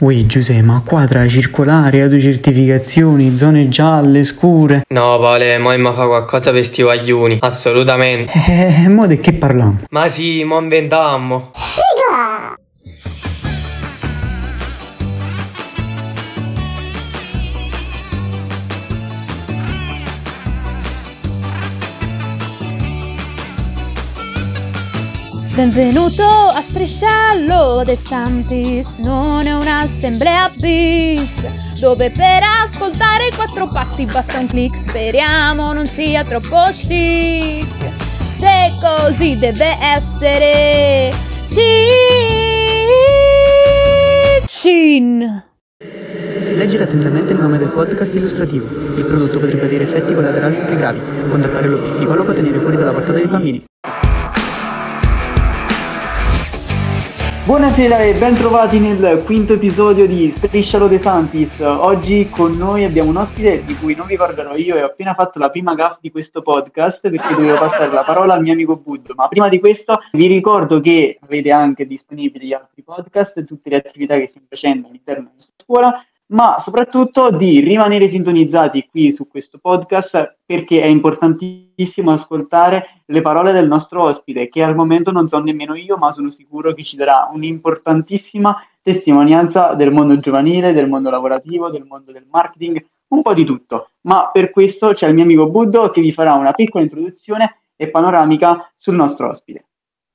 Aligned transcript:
Ui 0.00 0.26
Giuseppe, 0.26 0.62
ma 0.62 0.80
qua 0.86 1.06
tra 1.06 1.26
circolari, 1.26 2.00
autocertificazioni, 2.00 3.36
zone 3.36 3.68
gialle, 3.68 4.22
scure. 4.22 4.84
No, 4.90 5.18
Vale, 5.18 5.58
mo 5.58 5.76
mi 5.76 5.92
fa 5.92 6.06
qualcosa 6.06 6.52
per 6.52 6.64
sti 6.64 6.82
guaglioni. 6.82 7.38
Assolutamente. 7.40 8.30
Eh, 8.48 8.88
mo 8.88 9.08
di 9.08 9.18
che 9.18 9.32
parliamo? 9.32 9.80
Ma 9.90 10.06
sì, 10.06 10.44
mo 10.44 10.60
inventammo. 10.60 11.50
Benvenuto 25.58 26.22
a 26.22 26.60
Strisciallo 26.60 27.82
De 27.84 27.96
Santis, 27.96 28.98
non 28.98 29.44
è 29.44 29.52
un'assemblea 29.52 30.52
bis, 30.56 31.80
dove 31.80 32.12
per 32.12 32.42
ascoltare 32.62 33.26
i 33.26 33.34
quattro 33.34 33.66
pazzi 33.66 34.04
basta 34.04 34.38
un 34.38 34.46
click, 34.46 34.78
speriamo 34.78 35.72
non 35.72 35.84
sia 35.84 36.24
troppo 36.24 36.68
chic. 36.70 37.66
Se 38.30 38.70
così 38.80 39.36
deve 39.36 39.76
essere, 39.80 41.10
Cin! 44.46 45.42
Leggere 46.54 46.84
attentamente 46.84 47.32
il 47.32 47.40
nome 47.40 47.58
del 47.58 47.70
podcast 47.70 48.14
illustrativo. 48.14 48.64
Il 48.94 49.04
prodotto 49.04 49.40
potrebbe 49.40 49.64
avere 49.64 49.82
effetti 49.82 50.14
collaterali 50.14 50.56
anche 50.56 50.76
gravi. 50.76 51.00
Contattare 51.28 51.66
lo 51.66 51.78
psicologo 51.78 52.32
tenere 52.32 52.60
fuori 52.60 52.76
dalla 52.76 52.92
portata 52.92 53.18
dei 53.18 53.26
bambini. 53.26 53.64
Buonasera 57.48 58.02
e 58.02 58.12
ben 58.12 58.34
trovati 58.34 58.78
nel 58.78 59.22
quinto 59.24 59.54
episodio 59.54 60.06
di 60.06 60.28
Striscialo 60.28 60.86
De 60.86 60.98
Santis. 60.98 61.58
Oggi 61.60 62.28
con 62.28 62.54
noi 62.58 62.84
abbiamo 62.84 63.08
un 63.08 63.16
ospite 63.16 63.64
di 63.64 63.74
cui 63.76 63.94
non 63.94 64.06
vi 64.06 64.18
parlerò 64.18 64.54
io 64.54 64.76
e 64.76 64.82
ho 64.82 64.84
appena 64.88 65.14
fatto 65.14 65.38
la 65.38 65.48
prima 65.48 65.72
gaff 65.72 65.96
di 65.98 66.10
questo 66.10 66.42
podcast 66.42 67.08
perché 67.08 67.34
dovevo 67.34 67.56
passare 67.56 67.90
la 67.90 68.02
parola 68.02 68.34
al 68.34 68.42
mio 68.42 68.52
amico 68.52 68.76
Buddo. 68.76 69.14
Ma 69.16 69.28
prima 69.28 69.48
di 69.48 69.58
questo 69.60 69.98
vi 70.12 70.26
ricordo 70.26 70.78
che 70.78 71.18
avete 71.22 71.50
anche 71.50 71.86
disponibili 71.86 72.52
altri 72.52 72.82
podcast 72.82 73.38
e 73.38 73.44
tutte 73.44 73.70
le 73.70 73.76
attività 73.76 74.18
che 74.18 74.26
stiamo 74.26 74.46
facendo 74.50 74.88
all'interno 74.88 75.30
della 75.34 75.48
scuola 75.58 76.04
ma 76.30 76.58
soprattutto 76.58 77.30
di 77.30 77.60
rimanere 77.60 78.06
sintonizzati 78.06 78.86
qui 78.90 79.10
su 79.10 79.26
questo 79.28 79.58
podcast 79.58 80.38
perché 80.44 80.80
è 80.80 80.86
importantissimo 80.86 82.10
ascoltare 82.10 83.02
le 83.06 83.20
parole 83.20 83.52
del 83.52 83.66
nostro 83.66 84.02
ospite 84.02 84.46
che 84.46 84.62
al 84.62 84.74
momento 84.74 85.10
non 85.10 85.26
so 85.26 85.38
nemmeno 85.38 85.74
io 85.74 85.96
ma 85.96 86.10
sono 86.10 86.28
sicuro 86.28 86.74
che 86.74 86.82
ci 86.82 86.96
darà 86.96 87.30
un'importantissima 87.32 88.54
testimonianza 88.82 89.74
del 89.74 89.90
mondo 89.90 90.18
giovanile, 90.18 90.72
del 90.72 90.88
mondo 90.88 91.10
lavorativo, 91.10 91.70
del 91.70 91.84
mondo 91.84 92.12
del 92.12 92.26
marketing, 92.30 92.84
un 93.08 93.22
po' 93.22 93.34
di 93.34 93.44
tutto. 93.44 93.90
Ma 94.02 94.28
per 94.30 94.50
questo 94.50 94.92
c'è 94.92 95.06
il 95.06 95.14
mio 95.14 95.24
amico 95.24 95.48
Buddo 95.48 95.88
che 95.88 96.00
vi 96.00 96.12
farà 96.12 96.34
una 96.34 96.52
piccola 96.52 96.84
introduzione 96.84 97.60
e 97.76 97.88
panoramica 97.88 98.70
sul 98.74 98.94
nostro 98.94 99.28
ospite. 99.28 99.67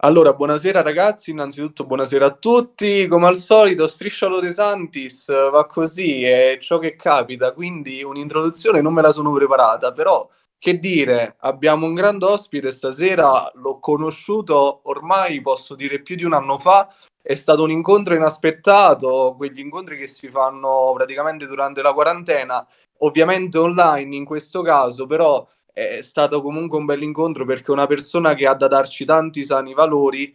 Allora, 0.06 0.34
buonasera 0.34 0.82
ragazzi, 0.82 1.32
innanzitutto 1.32 1.86
buonasera 1.86 2.26
a 2.26 2.34
tutti. 2.36 3.08
Come 3.08 3.28
al 3.28 3.38
solito, 3.38 3.88
Striscialo 3.88 4.42
De 4.42 4.52
Santis 4.52 5.32
va 5.50 5.66
così, 5.66 6.26
è 6.26 6.58
ciò 6.60 6.78
che 6.78 6.98
capita, 6.98 7.54
quindi 7.54 8.04
un'introduzione 8.04 8.82
non 8.82 8.94
me 8.94 9.02
la 9.02 9.14
sono 9.14 9.32
preparata, 9.32 9.94
però 9.94 10.28
che 10.58 10.78
dire, 10.78 11.38
abbiamo 11.40 11.86
un 11.86 11.94
grande 11.94 12.26
ospite 12.26 12.74
stasera, 12.74 13.50
l'ho 13.54 13.80
conosciuto 13.80 14.82
ormai, 14.90 15.40
posso 15.40 15.74
dire, 15.74 16.02
più 16.02 16.18
di 16.18 16.26
un 16.26 16.34
anno 16.34 16.60
fa, 16.60 16.94
è 17.22 17.36
stato 17.36 17.64
un 17.64 17.72
incontro 17.72 18.14
inaspettato, 18.14 19.36
quegli 19.38 19.60
incontri 19.60 19.98
che 19.98 20.08
si 20.08 20.28
fanno 20.28 20.92
praticamente 20.94 21.48
durante 21.48 21.82
la 21.82 21.94
quarantena, 21.94 22.68
ovviamente 23.00 23.58
online 23.58 24.14
in 24.18 24.26
questo 24.26 24.62
caso, 24.64 25.06
però 25.06 25.48
è 25.74 26.02
stato 26.02 26.42
comunque 26.42 26.78
un 26.78 26.86
bel 26.86 27.02
incontro 27.02 27.46
perché 27.46 27.72
una 27.72 27.88
persona 27.88 28.36
che 28.36 28.46
ha 28.46 28.54
da 28.54 28.68
darci 28.68 29.06
tanti 29.06 29.44
sani 29.44 29.74
valori, 29.74 30.34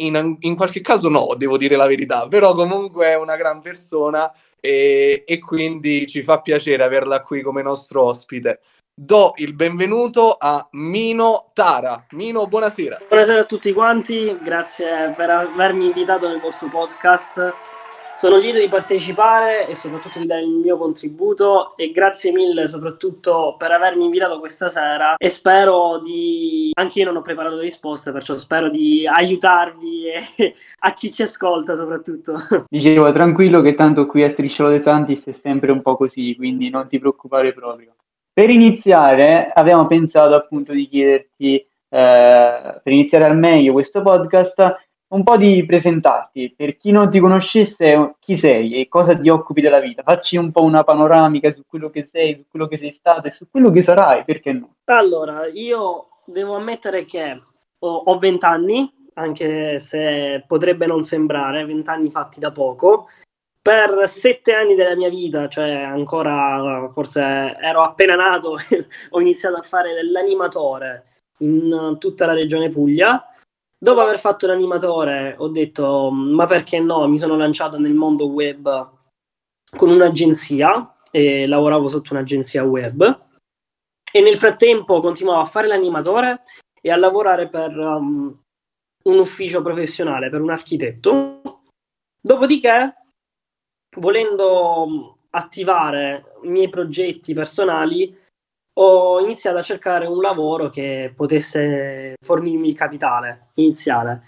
in, 0.00 0.36
in 0.40 0.54
qualche 0.54 0.80
caso 0.80 1.08
no, 1.08 1.34
devo 1.36 1.56
dire 1.56 1.74
la 1.74 1.86
verità, 1.86 2.28
però 2.28 2.54
comunque 2.54 3.06
è 3.06 3.16
una 3.16 3.36
gran 3.36 3.60
persona 3.60 4.32
e, 4.60 5.24
e 5.26 5.38
quindi 5.40 6.06
ci 6.06 6.22
fa 6.22 6.40
piacere 6.40 6.84
averla 6.84 7.22
qui 7.22 7.42
come 7.42 7.62
nostro 7.62 8.04
ospite. 8.04 8.60
Do 8.94 9.32
il 9.36 9.54
benvenuto 9.54 10.36
a 10.38 10.66
Mino 10.72 11.50
Tara. 11.52 12.06
Mino, 12.10 12.46
buonasera. 12.46 13.02
Buonasera 13.08 13.40
a 13.40 13.44
tutti 13.44 13.72
quanti, 13.72 14.36
grazie 14.42 15.12
per 15.16 15.30
avermi 15.30 15.86
invitato 15.86 16.28
nel 16.28 16.40
vostro 16.40 16.68
podcast. 16.68 17.54
Sono 18.18 18.36
lieto 18.36 18.58
di 18.58 18.66
partecipare 18.66 19.68
e 19.68 19.76
soprattutto 19.76 20.18
di 20.18 20.26
dare 20.26 20.40
il 20.40 20.50
mio 20.50 20.76
contributo 20.76 21.76
e 21.76 21.92
grazie 21.92 22.32
mille 22.32 22.66
soprattutto 22.66 23.54
per 23.56 23.70
avermi 23.70 24.06
invitato 24.06 24.40
questa 24.40 24.66
sera 24.66 25.14
e 25.16 25.28
spero 25.28 26.00
di... 26.00 26.72
anche 26.74 26.98
io 26.98 27.04
non 27.04 27.14
ho 27.14 27.20
preparato 27.20 27.60
risposte 27.60 28.10
perciò 28.10 28.36
spero 28.36 28.70
di 28.70 29.06
aiutarvi 29.06 30.06
e 30.08 30.54
a 30.82 30.92
chi 30.94 31.12
ci 31.12 31.22
ascolta 31.22 31.76
soprattutto. 31.76 32.34
Dicevo 32.68 33.12
tranquillo 33.12 33.60
che 33.60 33.74
tanto 33.74 34.06
qui 34.06 34.24
a 34.24 34.28
Strisciolo 34.28 34.70
De 34.70 34.80
Santis 34.80 35.24
è 35.26 35.30
sempre 35.30 35.70
un 35.70 35.80
po' 35.80 35.96
così, 35.96 36.34
quindi 36.34 36.70
non 36.70 36.88
ti 36.88 36.98
preoccupare 36.98 37.52
proprio. 37.52 37.94
Per 38.32 38.50
iniziare 38.50 39.48
abbiamo 39.54 39.86
pensato 39.86 40.34
appunto 40.34 40.72
di 40.72 40.88
chiederti, 40.88 41.54
eh, 41.54 42.80
per 42.82 42.92
iniziare 42.92 43.26
al 43.26 43.38
meglio 43.38 43.72
questo 43.72 44.02
podcast, 44.02 44.87
un 45.08 45.22
po' 45.22 45.36
di 45.36 45.64
presentarti. 45.64 46.54
Per 46.56 46.76
chi 46.76 46.90
non 46.90 47.08
ti 47.08 47.18
conoscesse, 47.20 48.16
chi 48.18 48.36
sei 48.36 48.80
e 48.80 48.88
cosa 48.88 49.16
ti 49.16 49.28
occupi 49.28 49.60
della 49.60 49.80
vita? 49.80 50.02
Facci 50.02 50.36
un 50.36 50.50
po' 50.50 50.62
una 50.62 50.84
panoramica 50.84 51.50
su 51.50 51.62
quello 51.66 51.90
che 51.90 52.02
sei, 52.02 52.34
su 52.34 52.44
quello 52.48 52.66
che 52.66 52.76
sei 52.76 52.90
stato 52.90 53.26
e 53.26 53.30
su 53.30 53.48
quello 53.50 53.70
che 53.70 53.82
sarai, 53.82 54.24
perché 54.24 54.52
no? 54.52 54.76
Allora, 54.84 55.46
io 55.46 56.08
devo 56.24 56.56
ammettere 56.56 57.04
che 57.04 57.40
ho 57.78 58.18
20 58.18 58.44
anni, 58.44 58.92
anche 59.14 59.78
se 59.78 60.44
potrebbe 60.46 60.86
non 60.86 61.02
sembrare, 61.02 61.64
20 61.64 61.90
anni 61.90 62.10
fatti 62.10 62.40
da 62.40 62.50
poco. 62.50 63.08
Per 63.60 64.08
sette 64.08 64.54
anni 64.54 64.74
della 64.74 64.96
mia 64.96 65.10
vita, 65.10 65.46
cioè 65.48 65.70
ancora 65.70 66.88
forse 66.88 67.20
ero 67.60 67.82
appena 67.82 68.14
nato, 68.14 68.56
ho 69.10 69.20
iniziato 69.20 69.56
a 69.56 69.62
fare 69.62 70.02
l'animatore 70.02 71.04
in 71.40 71.96
tutta 71.98 72.24
la 72.24 72.32
regione 72.32 72.70
Puglia 72.70 73.22
Dopo 73.80 74.00
aver 74.00 74.18
fatto 74.18 74.46
l'animatore 74.46 75.36
ho 75.38 75.48
detto 75.48 76.10
ma 76.10 76.46
perché 76.46 76.80
no, 76.80 77.06
mi 77.06 77.18
sono 77.18 77.36
lanciato 77.36 77.78
nel 77.78 77.94
mondo 77.94 78.26
web 78.26 78.90
con 79.76 79.90
un'agenzia 79.90 80.94
e 81.10 81.46
lavoravo 81.46 81.88
sotto 81.88 82.12
un'agenzia 82.12 82.64
web 82.64 83.26
e 84.10 84.20
nel 84.20 84.36
frattempo 84.36 85.00
continuavo 85.00 85.42
a 85.42 85.46
fare 85.46 85.66
l'animatore 85.66 86.40
e 86.80 86.90
a 86.90 86.96
lavorare 86.96 87.48
per 87.48 87.76
um, 87.76 88.32
un 89.04 89.18
ufficio 89.18 89.62
professionale, 89.62 90.30
per 90.30 90.40
un 90.40 90.50
architetto. 90.50 91.40
Dopodiché, 92.20 92.94
volendo 93.98 94.82
um, 94.82 95.16
attivare 95.30 96.36
i 96.42 96.48
miei 96.48 96.68
progetti 96.68 97.34
personali, 97.34 98.16
ho 98.80 99.20
iniziato 99.20 99.58
a 99.58 99.62
cercare 99.62 100.06
un 100.06 100.20
lavoro 100.20 100.68
che 100.68 101.12
potesse 101.14 102.14
fornirmi 102.20 102.68
il 102.68 102.74
capitale 102.74 103.48
iniziale. 103.54 104.22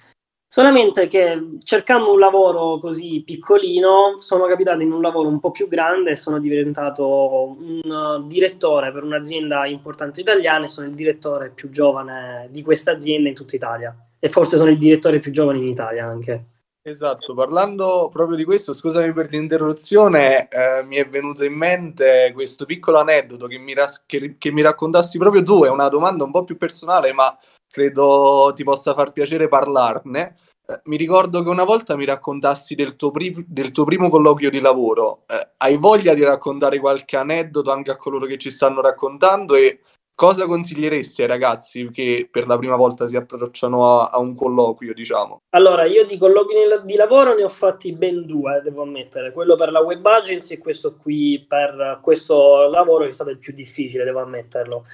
Solamente 0.52 1.06
che 1.06 1.58
cercando 1.62 2.12
un 2.12 2.18
lavoro 2.18 2.78
così 2.78 3.22
piccolino 3.24 4.18
sono 4.18 4.46
capitato 4.46 4.82
in 4.82 4.90
un 4.90 5.00
lavoro 5.00 5.28
un 5.28 5.38
po' 5.38 5.52
più 5.52 5.68
grande 5.68 6.10
e 6.10 6.16
sono 6.16 6.40
diventato 6.40 7.56
un 7.56 8.24
direttore 8.26 8.90
per 8.90 9.04
un'azienda 9.04 9.66
importante 9.66 10.20
italiana 10.20 10.64
e 10.64 10.68
sono 10.68 10.88
il 10.88 10.94
direttore 10.94 11.50
più 11.50 11.70
giovane 11.70 12.48
di 12.50 12.62
questa 12.62 12.90
azienda 12.90 13.28
in 13.28 13.34
tutta 13.36 13.54
Italia. 13.54 13.96
E 14.18 14.28
forse 14.28 14.56
sono 14.56 14.70
il 14.70 14.78
direttore 14.78 15.20
più 15.20 15.30
giovane 15.30 15.58
in 15.58 15.68
Italia 15.68 16.04
anche. 16.04 16.44
Esatto, 16.82 17.34
parlando 17.34 18.08
proprio 18.10 18.38
di 18.38 18.44
questo, 18.44 18.72
scusami 18.72 19.12
per 19.12 19.30
l'interruzione, 19.30 20.48
eh, 20.48 20.82
mi 20.82 20.96
è 20.96 21.06
venuto 21.06 21.44
in 21.44 21.52
mente 21.52 22.30
questo 22.32 22.64
piccolo 22.64 22.98
aneddoto 22.98 23.46
che 23.46 23.58
mi, 23.58 23.74
ras- 23.74 24.04
che, 24.06 24.36
che 24.38 24.50
mi 24.50 24.62
raccontassi 24.62 25.18
proprio 25.18 25.42
tu, 25.42 25.62
è 25.64 25.68
una 25.68 25.88
domanda 25.88 26.24
un 26.24 26.30
po' 26.30 26.42
più 26.42 26.56
personale, 26.56 27.12
ma 27.12 27.38
credo 27.70 28.52
ti 28.54 28.64
possa 28.64 28.94
far 28.94 29.12
piacere 29.12 29.46
parlarne. 29.48 30.36
Eh, 30.64 30.80
mi 30.84 30.96
ricordo 30.96 31.42
che 31.42 31.50
una 31.50 31.64
volta 31.64 31.96
mi 31.96 32.06
raccontassi 32.06 32.74
del 32.74 32.96
tuo, 32.96 33.10
pri- 33.10 33.44
del 33.46 33.72
tuo 33.72 33.84
primo 33.84 34.08
colloquio 34.08 34.48
di 34.48 34.60
lavoro. 34.60 35.24
Eh, 35.26 35.50
hai 35.58 35.76
voglia 35.76 36.14
di 36.14 36.24
raccontare 36.24 36.78
qualche 36.78 37.18
aneddoto 37.18 37.70
anche 37.70 37.90
a 37.90 37.96
coloro 37.96 38.24
che 38.24 38.38
ci 38.38 38.50
stanno 38.50 38.80
raccontando 38.80 39.54
e 39.54 39.80
cosa 40.20 40.44
consiglieresti 40.44 41.22
ai 41.22 41.28
ragazzi 41.28 41.88
che 41.90 42.28
per 42.30 42.46
la 42.46 42.58
prima 42.58 42.76
volta 42.76 43.08
si 43.08 43.16
approcciano 43.16 43.86
a, 43.86 44.10
a 44.10 44.18
un 44.18 44.34
colloquio, 44.34 44.92
diciamo? 44.92 45.44
Allora, 45.54 45.86
io 45.86 46.04
di 46.04 46.18
colloqui 46.18 46.56
di 46.84 46.94
lavoro 46.94 47.34
ne 47.34 47.42
ho 47.42 47.48
fatti 47.48 47.94
ben 47.94 48.26
due, 48.26 48.60
devo 48.62 48.82
ammettere, 48.82 49.32
quello 49.32 49.54
per 49.54 49.72
la 49.72 49.80
web 49.80 50.04
agency 50.04 50.52
e 50.52 50.58
questo 50.58 50.96
qui 50.96 51.42
per 51.48 52.00
questo 52.02 52.68
lavoro 52.68 53.04
che 53.04 53.08
è 53.08 53.12
stato 53.14 53.30
il 53.30 53.38
più 53.38 53.54
difficile, 53.54 54.04
devo 54.04 54.20
ammetterlo. 54.20 54.84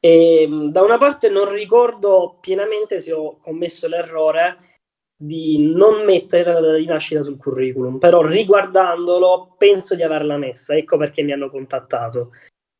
E 0.00 0.48
da 0.72 0.82
una 0.82 0.98
parte 0.98 1.28
non 1.28 1.48
ricordo 1.48 2.38
pienamente 2.40 2.98
se 2.98 3.12
ho 3.12 3.38
commesso 3.38 3.86
l'errore 3.86 4.58
di 5.16 5.58
non 5.72 6.04
mettere 6.04 6.52
la 6.52 6.60
data 6.60 6.74
di 6.74 6.86
nascita 6.86 7.22
sul 7.22 7.38
curriculum, 7.38 7.98
però 7.98 8.20
riguardandolo 8.20 9.54
penso 9.56 9.94
di 9.94 10.02
averla 10.02 10.36
messa, 10.36 10.74
ecco 10.74 10.96
perché 10.96 11.22
mi 11.22 11.30
hanno 11.30 11.50
contattato. 11.50 12.32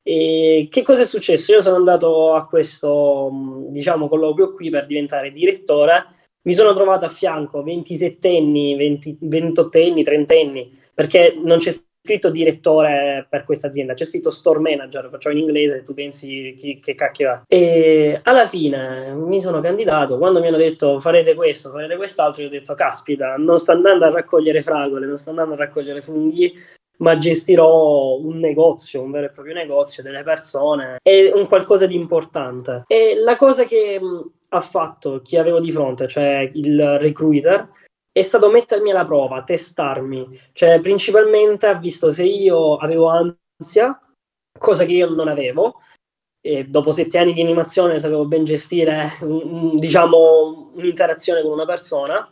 E 0.09 0.69
che 0.71 0.83
cosa 0.83 1.03
è 1.03 1.05
successo? 1.05 1.51
Io 1.51 1.59
sono 1.59 1.75
andato 1.75 2.35
a 2.35 2.47
questo, 2.47 3.29
diciamo, 3.67 4.07
colloquio 4.07 4.55
qui 4.55 4.71
per 4.71 4.87
diventare 4.87 5.33
direttore, 5.33 6.05
mi 6.43 6.53
sono 6.53 6.73
trovato 6.73 7.07
a 7.07 7.09
fianco 7.09 7.65
27enni, 7.65 8.77
20, 8.77 9.19
28enni, 9.23 10.03
30enni, 10.03 10.71
perché 10.95 11.37
non 11.43 11.59
c'è 11.59 11.73
scritto 11.73 12.31
direttore 12.31 13.27
per 13.29 13.43
questa 13.43 13.67
azienda, 13.67 13.95
c'è 13.95 14.05
scritto 14.05 14.31
store 14.31 14.61
manager, 14.61 15.11
perciò 15.11 15.31
in 15.31 15.39
inglese 15.39 15.83
tu 15.83 15.93
pensi 15.93 16.55
chi, 16.57 16.79
che 16.79 16.95
cacchio 16.95 17.33
è. 17.33 17.41
E 17.49 18.21
alla 18.23 18.47
fine 18.47 19.13
mi 19.13 19.41
sono 19.41 19.59
candidato, 19.59 20.19
quando 20.19 20.39
mi 20.39 20.47
hanno 20.47 20.57
detto 20.57 21.01
farete 21.01 21.35
questo, 21.35 21.71
farete 21.71 21.97
quest'altro, 21.97 22.43
io 22.43 22.49
ho 22.49 22.53
detto 22.53 22.75
caspita, 22.75 23.35
non 23.37 23.59
sto 23.59 23.73
andando 23.73 24.05
a 24.05 24.11
raccogliere 24.11 24.63
fragole, 24.63 25.05
non 25.05 25.17
sto 25.17 25.31
andando 25.31 25.55
a 25.55 25.57
raccogliere 25.57 26.01
funghi, 26.01 26.55
ma 26.99 27.17
gestirò 27.17 28.17
un 28.17 28.39
negozio, 28.39 29.03
un 29.03 29.11
vero 29.11 29.27
e 29.27 29.31
proprio 29.31 29.55
negozio, 29.55 30.03
delle 30.03 30.23
persone, 30.23 30.99
è 31.03 31.31
un 31.33 31.47
qualcosa 31.47 31.87
di 31.87 31.95
importante. 31.95 32.85
E 32.87 33.17
la 33.17 33.37
cosa 33.37 33.65
che 33.65 34.01
ha 34.49 34.61
fatto 34.61 35.21
chi 35.23 35.37
avevo 35.37 35.61
di 35.61 35.73
fronte, 35.73 36.09
cioè 36.09 36.51
il 36.55 36.99
recruiter, 36.99 37.69
è 38.13 38.23
stato 38.23 38.49
mettermi 38.49 38.91
alla 38.91 39.05
prova, 39.05 39.43
testarmi, 39.43 40.41
cioè 40.53 40.81
principalmente 40.81 41.67
ha 41.67 41.75
visto 41.75 42.11
se 42.11 42.23
io 42.25 42.77
avevo 42.77 43.09
ansia, 43.09 44.01
cosa 44.59 44.87
che 44.87 44.93
io 44.93 45.11
non 45.11 45.29
avevo, 45.29 45.81
e 46.41 46.65
dopo 46.65 46.93
sette 46.93 47.19
anni 47.19 47.33
di 47.33 47.43
animazione 47.43 47.99
sapevo 47.99 48.25
ben 48.25 48.45
gestire 48.45 49.19
diciamo 49.75 50.71
un'interazione 50.77 51.43
con 51.43 51.51
una 51.51 51.65
persona 51.67 52.31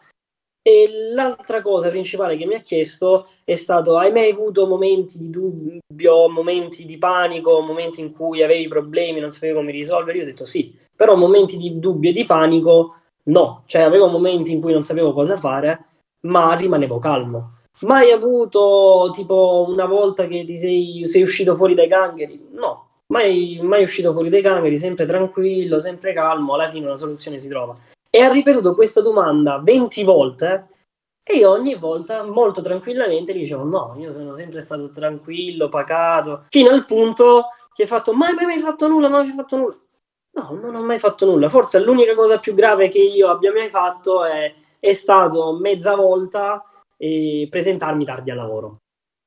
e 0.67 0.89
l'altra 1.13 1.61
cosa 1.61 1.91
principale 1.91 2.39
che 2.39 2.47
mi 2.47 2.55
ha 2.55 2.61
chiesto 2.61 3.29
è 3.45 3.55
stato 3.55 3.99
hai 3.99 4.11
mai 4.11 4.31
avuto 4.31 4.67
momenti 4.67 5.19
di 5.19 5.29
dubbio, 5.29 6.31
momenti 6.31 6.87
di 6.87 6.97
panico, 6.97 7.61
momenti 7.61 8.01
in 8.01 8.13
cui 8.13 8.43
avevi 8.43 8.67
problemi, 8.67 9.21
non 9.21 9.31
sapevi 9.31 9.55
come 9.55 9.73
risolverli? 9.73 10.21
Io 10.21 10.25
ho 10.25 10.29
detto 10.29 10.47
sì, 10.47 10.75
però 10.97 11.17
momenti 11.17 11.59
di 11.59 11.79
dubbio 11.79 12.09
e 12.11 12.13
di 12.15 12.25
panico 12.25 12.97
No, 13.27 13.63
cioè 13.67 13.83
avevo 13.83 14.09
momenti 14.09 14.53
in 14.53 14.61
cui 14.61 14.73
non 14.73 14.83
sapevo 14.83 15.13
cosa 15.13 15.39
fare, 15.39 15.87
ma 16.23 16.55
rimanevo 16.55 16.99
calmo. 16.99 17.55
Mai 17.83 18.11
avuto 18.11 19.11
tipo 19.13 19.65
una 19.69 19.87
volta 19.87 20.27
che 20.27 20.45
ti 20.45 20.57
sei, 20.57 21.07
sei 21.07 21.23
uscito 21.23 21.57
fuori 21.57 21.75
dai 21.75 21.89
gangheri? 21.89 22.49
No, 22.53 22.84
mai, 23.13 23.59
mai 23.63 23.83
uscito 23.83 24.13
fuori 24.13 24.29
dai 24.29 24.41
gangheri, 24.41 24.79
sempre 24.79 25.05
tranquillo, 25.05 25.81
sempre 25.81 26.13
calmo, 26.13 26.55
alla 26.55 26.69
fine 26.69 26.87
una 26.87 26.97
soluzione 26.97 27.39
si 27.39 27.49
trova. 27.49 27.75
E 28.11 28.21
ha 28.21 28.31
ripetuto 28.31 28.75
questa 28.75 29.01
domanda 29.01 29.59
20 29.59 30.05
volte 30.05 30.69
e 31.27 31.37
io 31.37 31.51
ogni 31.51 31.75
volta 31.75 32.23
molto 32.23 32.61
tranquillamente 32.61 33.35
gli 33.35 33.41
dicevo 33.41 33.65
no, 33.65 33.95
io 33.99 34.13
sono 34.13 34.35
sempre 34.35 34.61
stato 34.61 34.91
tranquillo, 34.91 35.69
pacato, 35.69 36.45
fino 36.51 36.69
al 36.69 36.85
punto 36.85 37.47
che 37.73 37.85
ha 37.85 37.87
fatto 37.87 38.13
mai, 38.13 38.35
mai, 38.35 38.45
mai 38.45 38.59
fatto 38.59 38.87
nulla, 38.87 39.09
mai 39.09 39.33
fatto 39.33 39.57
nulla. 39.57 39.75
No, 40.35 40.59
non 40.61 40.75
ho 40.75 40.85
mai 40.85 40.99
fatto 40.99 41.27
nulla. 41.27 41.49
Forse 41.49 41.81
l'unica 41.81 42.15
cosa 42.15 42.39
più 42.39 42.55
grave 42.55 42.89
che 42.89 42.99
io 42.99 43.31
abbia 43.31 43.53
mai 43.53 43.71
fatto 43.71 44.25
è, 44.25 44.53
è 44.79 44.93
stato 44.93 45.57
mezza 45.59 45.95
volta 45.95 46.63
eh, 46.99 47.47
presentarmi 47.51 48.05
tardi 48.05 48.31
al 48.31 48.37
lavoro, 48.37 48.81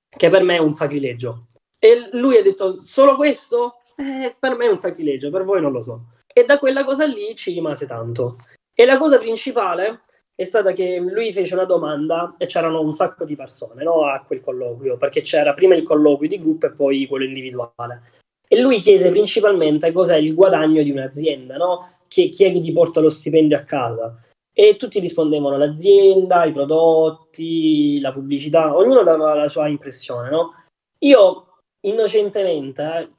che 0.10 0.30
per 0.30 0.44
me 0.44 0.56
è 0.58 0.60
un 0.60 0.74
sacrilegio. 0.74 1.47
E 1.80 2.10
lui 2.14 2.38
ha 2.38 2.42
detto 2.42 2.80
solo 2.80 3.16
questo? 3.16 3.82
Eh, 3.96 4.36
per 4.38 4.56
me 4.56 4.66
è 4.66 4.70
un 4.70 4.78
sacrilegio, 4.78 5.30
per 5.30 5.44
voi 5.44 5.62
non 5.62 5.72
lo 5.72 5.82
so. 5.82 6.06
E 6.32 6.46
da 6.46 6.60
quella 6.60 6.84
cosa 6.84 7.06
lì 7.06 7.36
ci 7.36 7.54
rimase 7.54 7.86
tanto. 7.86 8.38
E 8.74 8.86
la 8.86 8.98
cosa 8.98 9.18
principale 9.18 10.02
è 10.36 10.44
stata 10.44 10.72
che 10.72 11.00
lui 11.00 11.34
fece 11.34 11.56
una 11.56 11.64
domanda 11.64 12.36
e 12.38 12.46
c'erano 12.46 12.82
un 12.82 12.94
sacco 12.94 13.26
di 13.26 13.36
persone 13.36 13.84
no, 13.84 14.06
a 14.06 14.24
quel 14.26 14.42
colloquio, 14.42 14.96
perché 14.98 15.22
c'era 15.22 15.54
prima 15.54 15.74
il 15.74 15.82
colloquio 15.82 16.30
di 16.30 16.38
gruppo 16.38 16.68
e 16.68 16.72
poi 16.74 17.08
quello 17.08 17.26
individuale. 17.26 18.04
E 18.48 18.62
lui 18.62 18.80
chiese 18.80 19.10
principalmente 19.10 19.92
cos'è 19.92 20.18
il 20.18 20.36
guadagno 20.36 20.84
di 20.84 20.92
un'azienda, 20.92 21.58
no? 21.58 21.80
Chi, 22.08 22.30
chi 22.30 22.44
è 22.44 22.52
che 22.52 22.60
ti 22.60 22.72
porta 22.72 23.00
lo 23.00 23.10
stipendio 23.10 23.58
a 23.58 23.64
casa? 23.64 24.16
E 24.54 24.76
tutti 24.76 25.00
rispondevano 25.00 25.58
l'azienda, 25.58 26.46
i 26.46 26.54
prodotti, 26.54 28.00
la 28.00 28.14
pubblicità, 28.14 28.76
ognuno 28.76 29.02
dava 29.02 29.34
la 29.34 29.48
sua 29.48 29.68
impressione, 29.68 30.30
no? 30.30 30.54
Io 31.00 31.47
innocentemente 31.88 32.82
eh, 32.82 33.10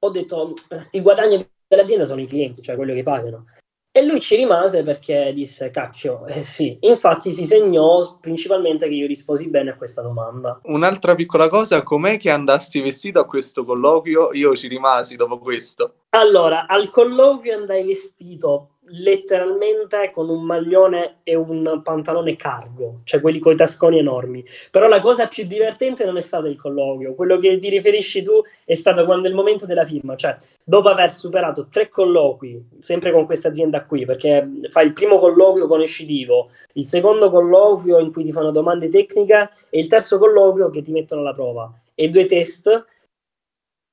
ho 0.00 0.10
detto 0.10 0.52
il 0.92 1.02
guadagno 1.02 1.44
dell'azienda 1.66 2.04
sono 2.04 2.20
i 2.20 2.26
clienti, 2.26 2.62
cioè 2.62 2.76
quello 2.76 2.94
che 2.94 3.02
pagano. 3.02 3.46
E 3.90 4.04
lui 4.04 4.20
ci 4.20 4.36
rimase 4.36 4.84
perché 4.84 5.32
disse, 5.34 5.70
cacchio, 5.70 6.24
eh 6.26 6.42
sì, 6.42 6.76
infatti 6.82 7.32
si 7.32 7.44
segnò 7.44 8.18
principalmente 8.20 8.86
che 8.86 8.94
io 8.94 9.06
risposi 9.08 9.48
bene 9.50 9.70
a 9.70 9.76
questa 9.76 10.02
domanda. 10.02 10.60
Un'altra 10.64 11.16
piccola 11.16 11.48
cosa, 11.48 11.82
com'è 11.82 12.16
che 12.16 12.30
andasti 12.30 12.80
vestito 12.80 13.18
a 13.18 13.26
questo 13.26 13.64
colloquio? 13.64 14.32
Io 14.34 14.54
ci 14.54 14.68
rimasi 14.68 15.16
dopo 15.16 15.38
questo. 15.38 15.94
Allora, 16.10 16.66
al 16.66 16.90
colloquio 16.90 17.56
andai 17.56 17.84
vestito 17.84 18.77
letteralmente 18.90 20.10
con 20.12 20.28
un 20.28 20.44
maglione 20.44 21.18
e 21.22 21.34
un 21.34 21.80
pantalone 21.82 22.36
cargo, 22.36 23.00
cioè 23.04 23.20
quelli 23.20 23.38
con 23.38 23.52
i 23.52 23.56
tasconi 23.56 23.98
enormi. 23.98 24.44
Però 24.70 24.88
la 24.88 25.00
cosa 25.00 25.26
più 25.26 25.46
divertente 25.46 26.04
non 26.04 26.16
è 26.16 26.20
stato 26.20 26.46
il 26.46 26.56
colloquio, 26.56 27.14
quello 27.14 27.38
che 27.38 27.58
ti 27.58 27.68
riferisci 27.68 28.22
tu 28.22 28.42
è 28.64 28.74
stato 28.74 29.04
quando 29.04 29.26
è 29.26 29.30
il 29.30 29.36
momento 29.36 29.66
della 29.66 29.84
firma, 29.84 30.16
cioè 30.16 30.36
dopo 30.64 30.88
aver 30.88 31.10
superato 31.10 31.68
tre 31.70 31.88
colloqui, 31.88 32.68
sempre 32.80 33.12
con 33.12 33.26
questa 33.26 33.48
azienda 33.48 33.84
qui, 33.84 34.04
perché 34.04 34.48
fai 34.70 34.86
il 34.86 34.92
primo 34.92 35.18
colloquio 35.18 35.66
conoscitivo, 35.66 36.50
il 36.74 36.84
secondo 36.84 37.30
colloquio 37.30 37.98
in 37.98 38.12
cui 38.12 38.24
ti 38.24 38.32
fanno 38.32 38.50
domande 38.50 38.88
tecniche 38.88 39.50
e 39.70 39.78
il 39.78 39.86
terzo 39.86 40.18
colloquio 40.18 40.70
che 40.70 40.82
ti 40.82 40.92
mettono 40.92 41.20
alla 41.20 41.34
prova 41.34 41.72
e 41.94 42.08
due 42.08 42.26
test 42.26 42.86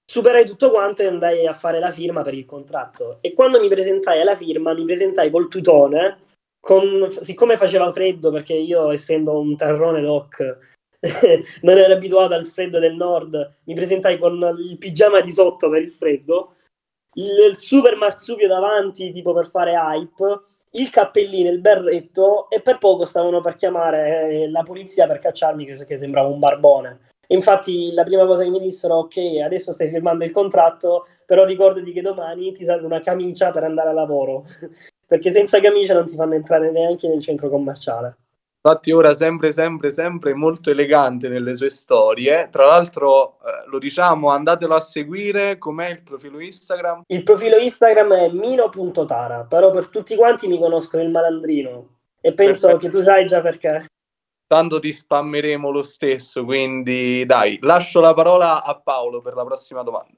superai 0.05 0.45
tutto 0.45 0.69
quanto 0.69 1.01
e 1.01 1.07
andai 1.07 1.47
a 1.47 1.53
fare 1.53 1.79
la 1.79 1.91
firma 1.91 2.21
per 2.21 2.33
il 2.33 2.45
contratto. 2.45 3.17
E 3.21 3.33
quando 3.33 3.59
mi 3.59 3.67
presentai 3.67 4.21
alla 4.21 4.35
firma, 4.35 4.73
mi 4.73 4.85
presentai 4.85 5.29
col 5.29 5.47
tutone, 5.47 6.19
con, 6.59 7.09
siccome 7.19 7.57
faceva 7.57 7.91
freddo, 7.91 8.31
perché 8.31 8.53
io 8.53 8.91
essendo 8.91 9.39
un 9.39 9.55
terrone 9.55 10.01
doc 10.01 10.59
non 11.61 11.77
ero 11.77 11.93
abituato 11.93 12.33
al 12.33 12.45
freddo 12.45 12.79
del 12.79 12.95
nord, 12.95 13.57
mi 13.65 13.73
presentai 13.73 14.17
con 14.17 14.33
il 14.57 14.77
pigiama 14.77 15.21
di 15.21 15.31
sotto 15.31 15.69
per 15.69 15.81
il 15.81 15.91
freddo, 15.91 16.55
il, 17.13 17.55
super 17.55 17.95
marsupio 17.95 18.47
davanti 18.47 19.11
tipo 19.11 19.33
per 19.33 19.47
fare 19.47 19.73
hype, 19.73 20.41
il 20.71 20.89
cappellino, 20.89 21.49
il 21.49 21.61
berretto 21.61 22.49
e 22.49 22.61
per 22.61 22.77
poco 22.77 23.05
stavano 23.05 23.39
per 23.41 23.55
chiamare 23.55 24.29
eh, 24.29 24.49
la 24.49 24.63
polizia 24.63 25.07
per 25.07 25.19
cacciarmi 25.19 25.65
che 25.65 25.95
sembrava 25.95 26.27
un 26.27 26.39
barbone. 26.39 26.99
Infatti 27.27 27.91
la 27.93 28.03
prima 28.03 28.25
cosa 28.25 28.43
che 28.43 28.49
mi 28.49 28.59
dissero, 28.59 28.95
ok, 28.95 29.41
adesso 29.43 29.71
stai 29.71 29.89
firmando 29.89 30.23
il 30.23 30.31
contratto, 30.31 31.07
però 31.25 31.45
ricordati 31.45 31.91
che 31.91 32.01
domani 32.01 32.51
ti 32.51 32.63
serve 32.63 32.85
una 32.85 32.99
camicia 32.99 33.51
per 33.51 33.63
andare 33.63 33.89
a 33.89 33.93
lavoro, 33.93 34.43
perché 35.05 35.31
senza 35.31 35.59
camicia 35.59 35.93
non 35.93 36.05
ti 36.05 36.15
fanno 36.15 36.35
entrare 36.35 36.71
neanche 36.71 37.07
nel 37.07 37.21
centro 37.21 37.49
commerciale. 37.49 38.17
Infatti 38.65 38.91
ora 38.91 39.13
sempre, 39.13 39.51
sempre, 39.51 39.91
sempre 39.91 40.33
molto 40.33 40.71
elegante 40.71 41.29
nelle 41.29 41.55
sue 41.55 41.69
storie. 41.69 42.49
Tra 42.51 42.65
l'altro, 42.65 43.37
eh, 43.45 43.69
lo 43.69 43.77
diciamo, 43.77 44.29
andatelo 44.31 44.73
a 44.73 44.79
seguire. 44.79 45.59
Com'è 45.59 45.91
il 45.91 46.01
profilo 46.01 46.39
Instagram? 46.39 47.03
Il 47.05 47.21
profilo 47.21 47.57
Instagram 47.57 48.13
è 48.13 48.29
mino.tara, 48.31 49.45
però 49.47 49.69
per 49.69 49.89
tutti 49.89 50.15
quanti 50.15 50.47
mi 50.47 50.57
conoscono 50.57 51.03
il 51.03 51.11
malandrino. 51.11 51.89
E 52.19 52.33
penso 52.33 52.65
Perfetto. 52.69 52.77
che 52.77 52.89
tu 52.89 52.99
sai 53.01 53.27
già 53.27 53.39
perché 53.39 53.85
tanto 54.47 54.79
ti 54.79 54.91
spammeremo 54.91 55.69
lo 55.69 55.83
stesso, 55.83 56.45
quindi 56.45 57.25
dai, 57.25 57.57
lascio 57.61 57.99
la 57.99 58.13
parola 58.13 58.63
a 58.63 58.79
Paolo 58.79 59.21
per 59.21 59.33
la 59.33 59.43
prossima 59.43 59.81
domanda. 59.83 60.13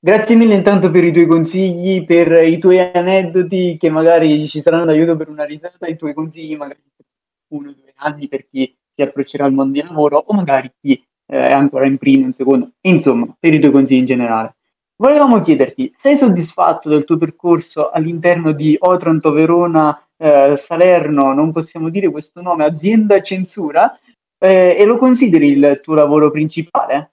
Grazie 0.00 0.36
mille 0.36 0.54
intanto 0.54 0.90
per 0.90 1.02
i 1.02 1.10
tuoi 1.10 1.26
consigli, 1.26 2.04
per 2.04 2.30
i 2.44 2.58
tuoi 2.58 2.78
aneddoti 2.78 3.76
che 3.78 3.90
magari 3.90 4.46
ci 4.46 4.60
saranno 4.60 4.84
d'aiuto 4.84 5.16
per 5.16 5.28
una 5.28 5.44
risata, 5.44 5.88
i 5.88 5.96
tuoi 5.96 6.14
consigli 6.14 6.56
magari 6.56 6.80
per 6.96 7.04
uno 7.48 7.70
o 7.70 7.72
due 7.72 7.92
anni 7.96 8.28
per 8.28 8.46
chi 8.48 8.76
si 8.88 9.02
approccerà 9.02 9.44
al 9.44 9.52
mondo 9.52 9.78
del 9.78 9.88
lavoro 9.88 10.22
o 10.24 10.34
magari 10.34 10.72
chi 10.80 10.92
eh, 11.26 11.48
è 11.48 11.52
ancora 11.52 11.86
in 11.86 11.98
primo, 11.98 12.26
in 12.26 12.32
secondo, 12.32 12.70
insomma, 12.82 13.34
per 13.38 13.54
i 13.54 13.58
tuoi 13.58 13.72
consigli 13.72 13.98
in 13.98 14.04
generale. 14.04 14.56
Volevamo 14.96 15.38
chiederti, 15.40 15.92
sei 15.94 16.16
soddisfatto 16.16 16.88
del 16.88 17.04
tuo 17.04 17.16
percorso 17.16 17.90
all'interno 17.90 18.52
di 18.52 18.76
Otranto 18.78 19.30
Verona 19.30 20.07
eh, 20.18 20.54
Salerno, 20.56 21.32
non 21.32 21.52
possiamo 21.52 21.88
dire 21.88 22.10
questo 22.10 22.40
nome, 22.40 22.64
azienda 22.64 23.20
censura, 23.20 23.98
eh, 24.38 24.74
e 24.76 24.84
lo 24.84 24.96
consideri 24.96 25.48
il 25.48 25.78
tuo 25.82 25.94
lavoro 25.94 26.30
principale? 26.30 27.12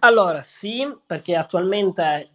Allora, 0.00 0.42
sì, 0.42 0.86
perché 1.04 1.36
attualmente 1.36 2.30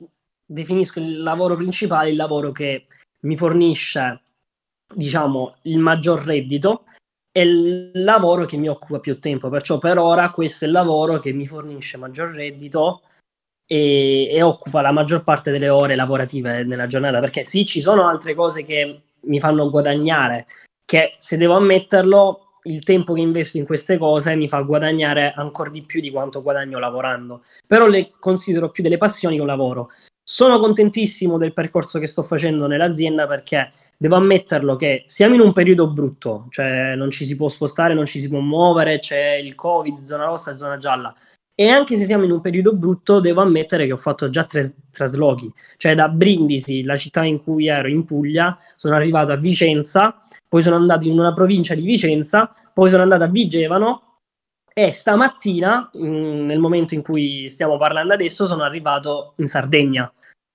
definisco 0.45 0.99
il 0.99 1.21
lavoro 1.21 1.55
principale 1.55 2.09
il 2.09 2.15
lavoro 2.15 2.51
che 2.51 2.85
mi 3.21 3.35
fornisce, 3.35 4.21
diciamo, 4.93 5.55
il 5.63 5.79
maggior 5.79 6.23
reddito 6.23 6.83
e 7.31 7.41
il 7.41 7.91
lavoro 7.93 8.45
che 8.45 8.57
mi 8.57 8.67
occupa 8.67 8.99
più 8.99 9.19
tempo. 9.19 9.49
Perciò 9.49 9.77
per 9.77 9.97
ora 9.97 10.29
questo 10.31 10.65
è 10.65 10.67
il 10.67 10.73
lavoro 10.73 11.19
che 11.19 11.31
mi 11.33 11.47
fornisce 11.47 11.97
maggior 11.97 12.31
reddito 12.31 13.01
e, 13.65 14.27
e 14.29 14.41
occupa 14.41 14.81
la 14.81 14.91
maggior 14.91 15.23
parte 15.23 15.51
delle 15.51 15.69
ore 15.69 15.95
lavorative 15.95 16.63
nella 16.63 16.87
giornata. 16.87 17.19
Perché 17.19 17.45
sì, 17.45 17.65
ci 17.65 17.81
sono 17.81 18.07
altre 18.07 18.35
cose 18.35 18.63
che 18.63 19.01
mi 19.27 19.39
fanno 19.39 19.69
guadagnare, 19.69 20.47
che 20.85 21.13
se 21.17 21.37
devo 21.37 21.55
ammetterlo 21.55 22.45
il 22.65 22.83
tempo 22.83 23.13
che 23.13 23.21
investo 23.21 23.57
in 23.57 23.65
queste 23.65 23.97
cose 23.97 24.35
mi 24.35 24.47
fa 24.47 24.59
guadagnare 24.61 25.33
ancora 25.35 25.69
di 25.69 25.83
più 25.83 26.01
di 26.01 26.11
quanto 26.11 26.41
guadagno 26.41 26.79
lavorando. 26.79 27.43
Però 27.67 27.87
le 27.87 28.11
considero 28.19 28.69
più 28.69 28.83
delle 28.83 28.97
passioni 28.97 29.35
che 29.35 29.41
un 29.41 29.47
lavoro. 29.47 29.89
Sono 30.23 30.59
contentissimo 30.59 31.37
del 31.37 31.53
percorso 31.53 31.99
che 31.99 32.07
sto 32.07 32.23
facendo 32.23 32.65
nell'azienda 32.65 33.27
perché 33.27 33.71
devo 33.95 34.15
ammetterlo 34.15 34.75
che 34.75 35.03
siamo 35.05 35.35
in 35.35 35.41
un 35.41 35.53
periodo 35.53 35.87
brutto, 35.87 36.47
cioè 36.49 36.95
non 36.95 37.11
ci 37.11 37.25
si 37.25 37.35
può 37.35 37.47
spostare, 37.47 37.93
non 37.93 38.07
ci 38.07 38.19
si 38.19 38.27
può 38.27 38.39
muovere, 38.39 38.97
c'è 38.97 39.33
il 39.33 39.53
Covid, 39.53 40.01
zona 40.01 40.25
rossa 40.25 40.57
zona 40.57 40.77
gialla. 40.77 41.13
E 41.57 41.69
anche 41.69 41.95
se 41.95 42.03
siamo 42.03 42.25
in 42.25 42.31
un 42.31 42.41
periodo 42.41 42.75
brutto, 42.75 43.21
devo 43.21 43.41
ammettere 43.41 43.85
che 43.85 43.93
ho 43.93 43.97
fatto 43.97 44.29
già 44.29 44.43
tre 44.43 44.75
traslochi, 44.91 45.49
cioè 45.77 45.95
da 45.95 46.09
Brindisi, 46.09 46.83
la 46.83 46.97
città 46.97 47.23
in 47.23 47.41
cui 47.41 47.67
ero 47.67 47.87
in 47.87 48.03
Puglia, 48.03 48.57
sono 48.75 48.95
arrivato 48.95 49.31
a 49.31 49.37
Vicenza, 49.37 50.21
poi 50.49 50.61
sono 50.61 50.75
andato 50.75 51.05
in 51.05 51.17
una 51.17 51.33
provincia 51.33 51.73
di 51.73 51.83
Vicenza, 51.85 52.53
poi 52.73 52.89
sono 52.89 53.03
andato 53.03 53.23
a 53.23 53.27
Vigevano 53.27 54.01
e 54.73 54.91
stamattina, 54.91 55.89
mh, 55.93 56.07
nel 56.45 56.59
momento 56.59 56.93
in 56.93 57.01
cui 57.01 57.47
stiamo 57.47 57.77
parlando 57.77 58.13
adesso, 58.13 58.45
sono 58.45 58.63
arrivato 58.63 59.33
in 59.37 59.47
Sardegna. 59.47 60.11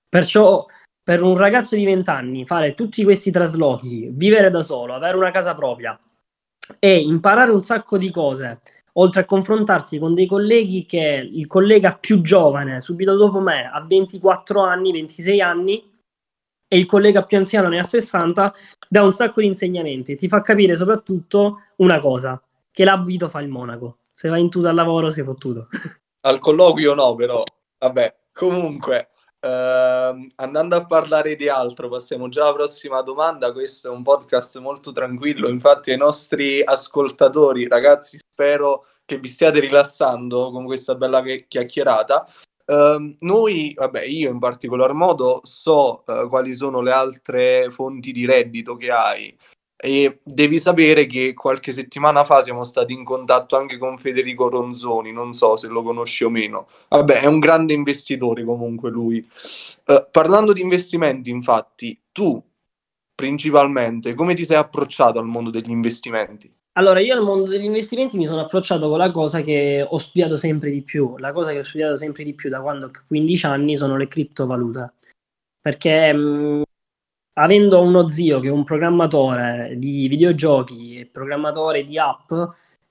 Perciò 0.07 0.63
per 1.03 1.23
un 1.23 1.35
ragazzo 1.35 1.75
di 1.75 1.83
20 1.83 2.09
anni 2.11 2.45
fare 2.45 2.75
tutti 2.75 3.03
questi 3.03 3.31
traslochi, 3.31 4.09
vivere 4.11 4.51
da 4.51 4.61
solo, 4.61 4.93
avere 4.93 5.17
una 5.17 5.31
casa 5.31 5.55
propria 5.55 5.99
e 6.79 6.99
imparare 6.99 7.51
un 7.51 7.63
sacco 7.63 7.97
di 7.97 8.11
cose, 8.11 8.59
oltre 8.93 9.21
a 9.21 9.25
confrontarsi 9.25 9.99
con 9.99 10.13
dei 10.13 10.25
colleghi 10.25 10.85
che 10.85 11.29
il 11.31 11.47
collega 11.47 11.95
più 11.95 12.21
giovane, 12.21 12.81
subito 12.81 13.15
dopo 13.15 13.39
me, 13.39 13.69
ha 13.71 13.81
24 13.81 14.61
anni, 14.61 14.91
26 14.91 15.41
anni, 15.41 15.89
e 16.67 16.77
il 16.77 16.85
collega 16.85 17.23
più 17.23 17.37
anziano 17.37 17.67
ne 17.67 17.79
ha 17.79 17.83
60, 17.83 18.53
dà 18.87 19.03
un 19.03 19.11
sacco 19.11 19.41
di 19.41 19.47
insegnamenti. 19.47 20.15
Ti 20.15 20.27
fa 20.27 20.41
capire 20.41 20.75
soprattutto 20.75 21.63
una 21.77 21.99
cosa, 21.99 22.41
che 22.71 22.83
l'abito 22.85 23.27
fa 23.27 23.41
il 23.41 23.49
monaco 23.49 23.97
se 24.21 24.29
vai 24.29 24.41
in 24.41 24.51
tu 24.51 24.61
dal 24.61 24.75
lavoro 24.75 25.09
sei 25.09 25.23
fottuto. 25.23 25.67
Al 26.21 26.37
colloquio 26.37 26.93
no, 26.93 27.15
però. 27.15 27.41
Vabbè, 27.79 28.15
comunque, 28.31 29.07
ehm, 29.41 30.27
andando 30.35 30.75
a 30.75 30.85
parlare 30.85 31.35
di 31.35 31.49
altro, 31.49 31.89
passiamo 31.89 32.29
già 32.29 32.43
alla 32.43 32.53
prossima 32.53 33.01
domanda. 33.01 33.51
Questo 33.51 33.87
è 33.87 33.91
un 33.91 34.03
podcast 34.03 34.59
molto 34.59 34.91
tranquillo, 34.91 35.49
infatti 35.49 35.91
ai 35.91 35.97
nostri 35.97 36.61
ascoltatori, 36.63 37.67
ragazzi, 37.67 38.17
spero 38.17 38.85
che 39.05 39.17
vi 39.17 39.27
stiate 39.27 39.59
rilassando 39.59 40.51
con 40.51 40.65
questa 40.65 40.95
bella 40.95 41.21
chiacchierata. 41.21 42.25
Uh, 42.65 43.13
noi, 43.19 43.73
vabbè, 43.75 44.03
io 44.03 44.29
in 44.29 44.39
particolar 44.39 44.93
modo 44.93 45.41
so 45.43 46.03
uh, 46.05 46.29
quali 46.29 46.53
sono 46.55 46.79
le 46.79 46.91
altre 46.93 47.69
fonti 47.69 48.13
di 48.13 48.25
reddito 48.25 48.77
che 48.77 48.91
hai. 48.91 49.37
E 49.83 50.19
devi 50.23 50.59
sapere 50.59 51.07
che 51.07 51.33
qualche 51.33 51.71
settimana 51.71 52.23
fa 52.23 52.43
siamo 52.43 52.63
stati 52.63 52.93
in 52.93 53.03
contatto 53.03 53.55
anche 53.55 53.79
con 53.79 53.97
Federico 53.97 54.47
Ronzoni, 54.47 55.11
non 55.11 55.33
so 55.33 55.55
se 55.55 55.67
lo 55.67 55.81
conosci 55.81 56.23
o 56.23 56.29
meno. 56.29 56.67
Vabbè, 56.89 57.21
è 57.21 57.25
un 57.25 57.39
grande 57.39 57.73
investitore 57.73 58.43
comunque 58.43 58.91
lui. 58.91 59.27
Uh, 59.87 60.05
parlando 60.11 60.53
di 60.53 60.61
investimenti, 60.61 61.31
infatti, 61.31 61.99
tu 62.11 62.39
principalmente 63.15 64.13
come 64.13 64.33
ti 64.33 64.45
sei 64.45 64.57
approcciato 64.57 65.19
al 65.19 65.25
mondo 65.25 65.49
degli 65.49 65.69
investimenti? 65.69 66.51
Allora, 66.73 67.01
io 67.01 67.13
al 67.13 67.23
mondo 67.23 67.49
degli 67.49 67.65
investimenti 67.65 68.17
mi 68.17 68.25
sono 68.25 68.41
approcciato 68.41 68.87
con 68.87 68.97
la 68.97 69.11
cosa 69.11 69.41
che 69.41 69.85
ho 69.87 69.97
studiato 69.97 70.35
sempre 70.35 70.69
di 70.69 70.81
più. 70.83 71.17
La 71.17 71.33
cosa 71.33 71.51
che 71.51 71.59
ho 71.59 71.63
studiato 71.63 71.95
sempre 71.95 72.23
di 72.23 72.33
più 72.33 72.49
da 72.49 72.61
quando 72.61 72.85
ho 72.85 72.91
15 73.07 73.45
anni 73.45 73.77
sono 73.77 73.97
le 73.97 74.07
criptovalute. 74.07 74.93
Perché 75.59 76.13
mh, 76.13 76.63
avendo 77.33 77.81
uno 77.81 78.09
zio 78.09 78.39
che 78.39 78.47
è 78.47 78.51
un 78.51 78.63
programmatore 78.63 79.75
di 79.77 80.07
videogiochi 80.07 80.95
e 80.95 81.05
programmatore 81.05 81.83
di 81.83 81.97
app, 81.97 82.31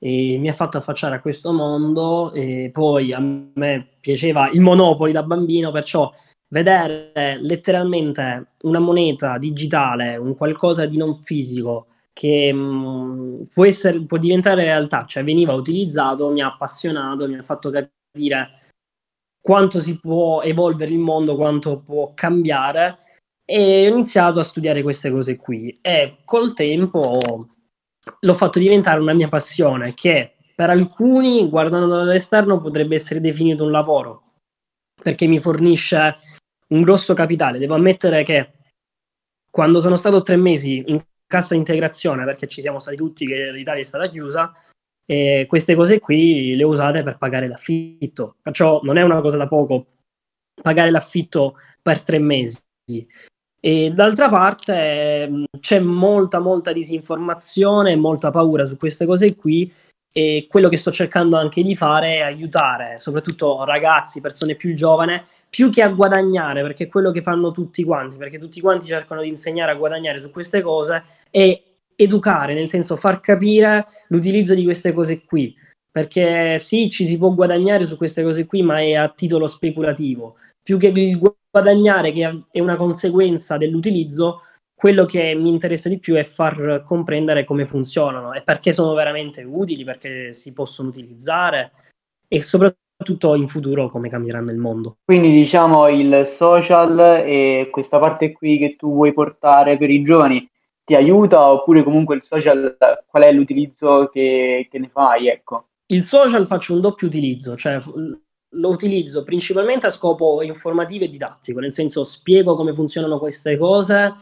e 0.02 0.38
mi 0.38 0.48
ha 0.48 0.54
fatto 0.54 0.78
affacciare 0.78 1.16
a 1.16 1.20
questo 1.20 1.52
mondo 1.52 2.32
e 2.32 2.70
poi 2.72 3.12
a 3.12 3.20
me 3.20 3.88
piaceva 4.00 4.48
il 4.50 4.62
Monopoli 4.62 5.12
da 5.12 5.22
bambino, 5.22 5.70
perciò 5.70 6.10
vedere 6.48 7.38
letteralmente 7.40 8.54
una 8.62 8.78
moneta 8.78 9.36
digitale, 9.36 10.16
un 10.16 10.34
qualcosa 10.34 10.86
di 10.86 10.96
non 10.96 11.18
fisico 11.18 11.86
che 12.12 12.52
mh, 12.52 13.48
può, 13.52 13.66
essere, 13.66 14.00
può 14.04 14.16
diventare 14.16 14.64
realtà, 14.64 15.04
cioè 15.06 15.22
veniva 15.22 15.52
utilizzato, 15.52 16.30
mi 16.30 16.40
ha 16.40 16.46
appassionato, 16.46 17.28
mi 17.28 17.36
ha 17.36 17.42
fatto 17.42 17.70
capire 17.70 18.48
quanto 19.40 19.80
si 19.80 19.98
può 19.98 20.40
evolvere 20.42 20.92
il 20.92 20.98
mondo, 20.98 21.36
quanto 21.36 21.78
può 21.80 22.12
cambiare 22.14 22.98
e 23.50 23.88
ho 23.88 23.92
iniziato 23.92 24.38
a 24.38 24.44
studiare 24.44 24.80
queste 24.80 25.10
cose 25.10 25.34
qui 25.34 25.76
e 25.80 26.18
col 26.24 26.54
tempo 26.54 27.18
l'ho 28.20 28.34
fatto 28.34 28.60
diventare 28.60 29.00
una 29.00 29.12
mia 29.12 29.28
passione 29.28 29.92
che 29.92 30.36
per 30.54 30.70
alcuni 30.70 31.48
guardando 31.48 31.88
dall'esterno 31.88 32.60
potrebbe 32.60 32.94
essere 32.94 33.20
definito 33.20 33.64
un 33.64 33.72
lavoro 33.72 34.34
perché 35.02 35.26
mi 35.26 35.40
fornisce 35.40 36.14
un 36.68 36.82
grosso 36.82 37.12
capitale. 37.12 37.58
Devo 37.58 37.74
ammettere 37.74 38.22
che 38.22 38.52
quando 39.50 39.80
sono 39.80 39.96
stato 39.96 40.22
tre 40.22 40.36
mesi 40.36 40.84
in 40.86 41.00
cassa 41.26 41.56
integrazione 41.56 42.24
perché 42.24 42.46
ci 42.46 42.60
siamo 42.60 42.78
stati 42.78 42.96
tutti 42.96 43.26
che 43.26 43.50
l'Italia 43.50 43.80
è 43.80 43.84
stata 43.84 44.06
chiusa 44.06 44.52
e 45.04 45.46
queste 45.48 45.74
cose 45.74 45.98
qui 45.98 46.54
le 46.54 46.62
ho 46.62 46.68
usate 46.68 47.02
per 47.02 47.18
pagare 47.18 47.48
l'affitto. 47.48 48.36
Perciò 48.40 48.80
non 48.84 48.96
è 48.96 49.02
una 49.02 49.20
cosa 49.20 49.38
da 49.38 49.48
poco 49.48 49.86
pagare 50.62 50.92
l'affitto 50.92 51.56
per 51.82 52.00
tre 52.00 52.20
mesi. 52.20 52.60
E 53.60 53.90
d'altra 53.90 54.30
parte 54.30 55.28
mm, 55.28 55.44
c'è 55.60 55.78
molta, 55.80 56.40
molta 56.40 56.72
disinformazione, 56.72 57.94
molta 57.94 58.30
paura 58.30 58.64
su 58.64 58.78
queste 58.78 59.04
cose 59.04 59.36
qui 59.36 59.70
e 60.12 60.46
quello 60.48 60.68
che 60.68 60.76
sto 60.76 60.90
cercando 60.90 61.36
anche 61.36 61.62
di 61.62 61.76
fare 61.76 62.16
è 62.16 62.22
aiutare 62.22 62.98
soprattutto 62.98 63.62
ragazzi, 63.64 64.20
persone 64.20 64.56
più 64.56 64.74
giovani, 64.74 65.22
più 65.48 65.70
che 65.70 65.82
a 65.82 65.88
guadagnare, 65.88 66.62
perché 66.62 66.84
è 66.84 66.88
quello 66.88 67.12
che 67.12 67.22
fanno 67.22 67.52
tutti 67.52 67.84
quanti, 67.84 68.16
perché 68.16 68.38
tutti 68.38 68.60
quanti 68.60 68.86
cercano 68.86 69.20
di 69.20 69.28
insegnare 69.28 69.72
a 69.72 69.76
guadagnare 69.76 70.18
su 70.18 70.30
queste 70.30 70.62
cose 70.62 71.04
e 71.30 71.62
educare, 71.94 72.54
nel 72.54 72.68
senso 72.68 72.96
far 72.96 73.20
capire 73.20 73.86
l'utilizzo 74.08 74.54
di 74.54 74.64
queste 74.64 74.92
cose 74.92 75.22
qui. 75.24 75.54
Perché 75.90 76.58
sì, 76.58 76.88
ci 76.88 77.06
si 77.06 77.18
può 77.18 77.32
guadagnare 77.34 77.84
su 77.84 77.96
queste 77.96 78.22
cose 78.22 78.46
qui, 78.46 78.62
ma 78.62 78.80
è 78.80 78.94
a 78.94 79.08
titolo 79.08 79.46
speculativo. 79.46 80.36
Più 80.62 80.78
che 80.78 80.88
il 80.88 81.18
guadagnare, 81.50 82.12
che 82.12 82.44
è 82.50 82.60
una 82.60 82.76
conseguenza 82.76 83.56
dell'utilizzo, 83.56 84.42
quello 84.80 85.04
che 85.04 85.34
mi 85.34 85.50
interessa 85.50 85.90
di 85.90 85.98
più 85.98 86.14
è 86.14 86.24
far 86.24 86.82
comprendere 86.86 87.44
come 87.44 87.66
funzionano 87.66 88.32
e 88.32 88.42
perché 88.42 88.72
sono 88.72 88.94
veramente 88.94 89.42
utili, 89.42 89.84
perché 89.84 90.32
si 90.32 90.54
possono 90.54 90.88
utilizzare 90.88 91.72
e 92.26 92.40
soprattutto 92.40 93.34
in 93.34 93.46
futuro 93.46 93.90
come 93.90 94.08
cambieranno 94.08 94.50
il 94.50 94.56
mondo. 94.56 94.96
Quindi 95.04 95.32
diciamo 95.32 95.88
il 95.88 96.24
social 96.24 96.98
e 97.26 97.68
questa 97.70 97.98
parte 97.98 98.32
qui 98.32 98.56
che 98.56 98.76
tu 98.76 98.94
vuoi 98.94 99.12
portare 99.12 99.76
per 99.76 99.90
i 99.90 100.00
giovani 100.00 100.48
ti 100.82 100.94
aiuta 100.94 101.50
oppure 101.50 101.82
comunque 101.82 102.14
il 102.14 102.22
social 102.22 102.76
qual 103.06 103.22
è 103.24 103.32
l'utilizzo 103.32 104.08
che, 104.10 104.66
che 104.70 104.78
ne 104.78 104.88
fai? 104.88 105.28
Ecco. 105.28 105.66
Il 105.90 106.04
social 106.04 106.46
faccio 106.46 106.74
un 106.74 106.80
doppio 106.80 107.08
utilizzo, 107.08 107.56
cioè 107.56 107.78
lo 108.52 108.68
utilizzo 108.68 109.22
principalmente 109.24 109.86
a 109.86 109.90
scopo 109.90 110.42
informativo 110.42 111.04
e 111.04 111.08
didattico, 111.08 111.58
nel 111.58 111.72
senso 111.72 112.04
spiego 112.04 112.54
come 112.54 112.72
funzionano 112.72 113.18
queste 113.18 113.56
cose 113.56 114.14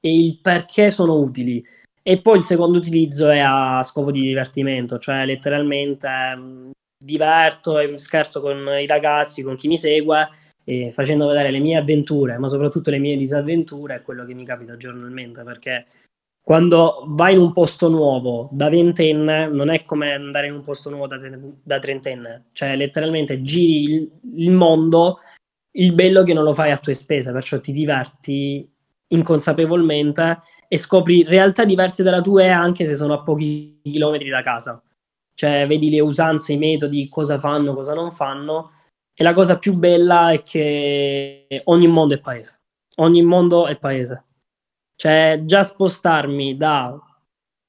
e 0.00 0.14
il 0.14 0.38
perché 0.40 0.90
sono 0.90 1.18
utili. 1.18 1.64
E 2.02 2.20
poi 2.20 2.36
il 2.36 2.44
secondo 2.44 2.78
utilizzo 2.78 3.28
è 3.28 3.40
a 3.40 3.82
scopo 3.82 4.12
di 4.12 4.20
divertimento, 4.20 4.98
cioè 4.98 5.24
letteralmente 5.24 6.08
mm, 6.36 6.70
diverto 7.04 7.80
e 7.80 7.98
scherzo 7.98 8.40
con 8.40 8.58
i 8.80 8.86
ragazzi, 8.86 9.42
con 9.42 9.56
chi 9.56 9.66
mi 9.66 9.76
segue, 9.76 10.28
e 10.62 10.92
facendo 10.92 11.26
vedere 11.26 11.50
le 11.50 11.58
mie 11.58 11.76
avventure, 11.76 12.38
ma 12.38 12.46
soprattutto 12.46 12.90
le 12.90 12.98
mie 12.98 13.16
disavventure, 13.16 13.96
è 13.96 14.02
quello 14.02 14.24
che 14.24 14.34
mi 14.34 14.44
capita 14.44 14.76
giornalmente, 14.76 15.42
perché 15.42 15.86
quando 16.46 17.02
vai 17.08 17.32
in 17.32 17.40
un 17.40 17.52
posto 17.52 17.88
nuovo 17.88 18.48
da 18.52 18.68
ventenne 18.68 19.48
non 19.48 19.68
è 19.68 19.82
come 19.82 20.12
andare 20.12 20.46
in 20.46 20.52
un 20.52 20.62
posto 20.62 20.90
nuovo 20.90 21.08
da, 21.08 21.18
da 21.60 21.80
trentenne, 21.80 22.44
cioè 22.52 22.76
letteralmente 22.76 23.42
giri 23.42 23.82
il, 23.82 24.10
il, 24.36 24.52
mondo, 24.52 25.18
il 25.72 25.92
bello 25.92 26.22
che 26.22 26.34
non 26.34 26.44
lo 26.44 26.54
fai 26.54 26.70
a 26.70 26.76
tue 26.76 26.94
spese, 26.94 27.32
perciò 27.32 27.58
ti 27.58 27.72
diverti 27.72 28.64
inconsapevolmente 29.08 30.38
e 30.68 30.78
scopri 30.78 31.24
realtà 31.24 31.64
diverse 31.64 32.04
dalla 32.04 32.20
tua 32.20 32.54
anche 32.54 32.84
se 32.84 32.94
sono 32.94 33.14
a 33.14 33.24
pochi 33.24 33.80
chilometri 33.82 34.28
da 34.28 34.40
casa. 34.40 34.80
Cioè 35.34 35.66
vedi 35.66 35.90
le 35.90 35.98
usanze, 35.98 36.52
i 36.52 36.58
metodi, 36.58 37.08
cosa 37.08 37.40
fanno, 37.40 37.74
cosa 37.74 37.92
non 37.92 38.12
fanno 38.12 38.70
e 39.12 39.24
la 39.24 39.32
cosa 39.32 39.58
più 39.58 39.74
bella 39.74 40.30
è 40.30 40.44
che 40.44 41.60
ogni 41.64 41.88
mondo 41.88 42.14
è 42.14 42.20
paese. 42.20 42.60
Ogni 42.98 43.22
mondo 43.22 43.66
è 43.66 43.76
paese 43.76 44.25
cioè, 44.96 45.40
già 45.44 45.62
spostarmi 45.62 46.56
da 46.56 46.98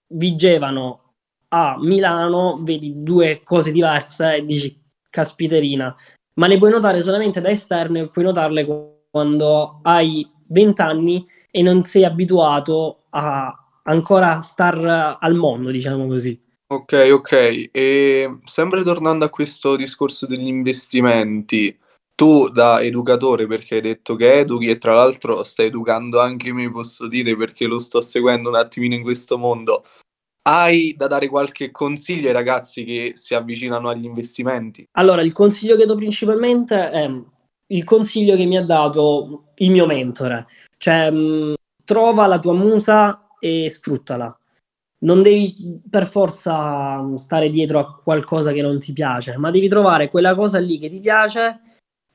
Vigevano 0.08 1.02
a 1.50 1.78
Milano, 1.80 2.56
vedi 2.60 2.98
due 2.98 3.42
cose 3.44 3.72
diverse 3.72 4.36
e 4.36 4.44
dici, 4.44 4.82
caspiterina. 5.10 5.96
Ma 6.36 6.48
le 6.48 6.58
puoi 6.58 6.72
notare 6.72 7.02
solamente 7.02 7.42
da 7.42 7.50
esterno 7.50 8.00
e 8.00 8.10
puoi 8.10 8.26
notarle 8.26 8.66
quando 9.10 9.80
hai 9.84 10.30
20 10.48 10.82
anni 10.82 11.28
e 11.52 11.62
non 11.62 11.84
sei 11.84 12.06
abituato 12.06 13.04
a 13.10 13.54
ancora 13.84 14.42
star 14.42 15.18
al 15.20 15.36
mondo, 15.36 15.72
diciamo 15.72 16.08
così. 16.08 16.40
Ok, 16.68 17.10
ok. 17.12 17.70
E 17.72 18.40
sempre 18.44 18.84
tornando 18.84 19.26
a 19.26 19.30
questo 19.30 19.76
discorso 19.76 20.28
degli 20.28 20.48
investimenti, 20.48 21.76
tu 22.18 22.50
da 22.50 22.82
educatore, 22.82 23.46
perché 23.46 23.76
hai 23.76 23.82
detto 23.82 24.16
che 24.16 24.40
educhi 24.40 24.70
e 24.70 24.80
tra 24.80 24.96
l'altro 24.96 25.44
stai 25.44 25.68
educando 25.68 26.20
anche 26.20 26.52
me, 26.52 26.72
posso 26.72 27.08
dire, 27.08 27.38
perché 27.38 27.68
lo 27.68 27.78
sto 27.78 28.02
seguendo 28.02 28.50
un 28.50 28.56
attimino 28.56 28.96
in 28.96 29.04
questo 29.04 29.38
mondo, 29.38 29.86
hai 30.50 30.96
da 30.98 31.06
dare 31.06 31.28
qualche 31.28 31.70
consiglio 31.70 32.26
ai 32.28 32.34
ragazzi 32.34 32.84
che 32.84 33.12
si 33.14 33.36
avvicinano 33.36 33.90
agli 33.90 34.06
investimenti? 34.06 34.88
Allora, 34.98 35.22
il 35.22 35.32
consiglio 35.32 35.76
che 35.76 35.86
do 35.86 35.94
principalmente 35.94 36.90
è 36.90 37.08
il 37.68 37.84
consiglio 37.84 38.36
che 38.36 38.46
mi 38.46 38.58
ha 38.58 38.66
dato 38.66 39.52
il 39.58 39.70
mio 39.70 39.86
mentore, 39.86 40.48
cioè 40.78 41.12
mh, 41.12 41.54
trova 41.86 42.26
la 42.26 42.40
tua 42.40 42.54
musa 42.54 43.28
e 43.40 43.70
sfruttala. 43.70 44.36
Non 45.02 45.22
devi 45.22 45.80
per 45.88 46.08
forza 46.08 47.16
stare 47.18 47.52
dietro 47.52 47.78
a 47.78 47.94
qualcosa 47.94 48.52
che 48.54 48.64
non 48.64 48.80
ti 48.80 48.92
piace, 48.92 49.38
ma 49.38 49.52
devi 49.52 49.68
trovare 49.68 50.10
quella 50.10 50.34
cosa 50.34 50.58
lì 50.58 50.80
che 50.80 50.90
ti 50.90 51.00
piace 51.00 51.62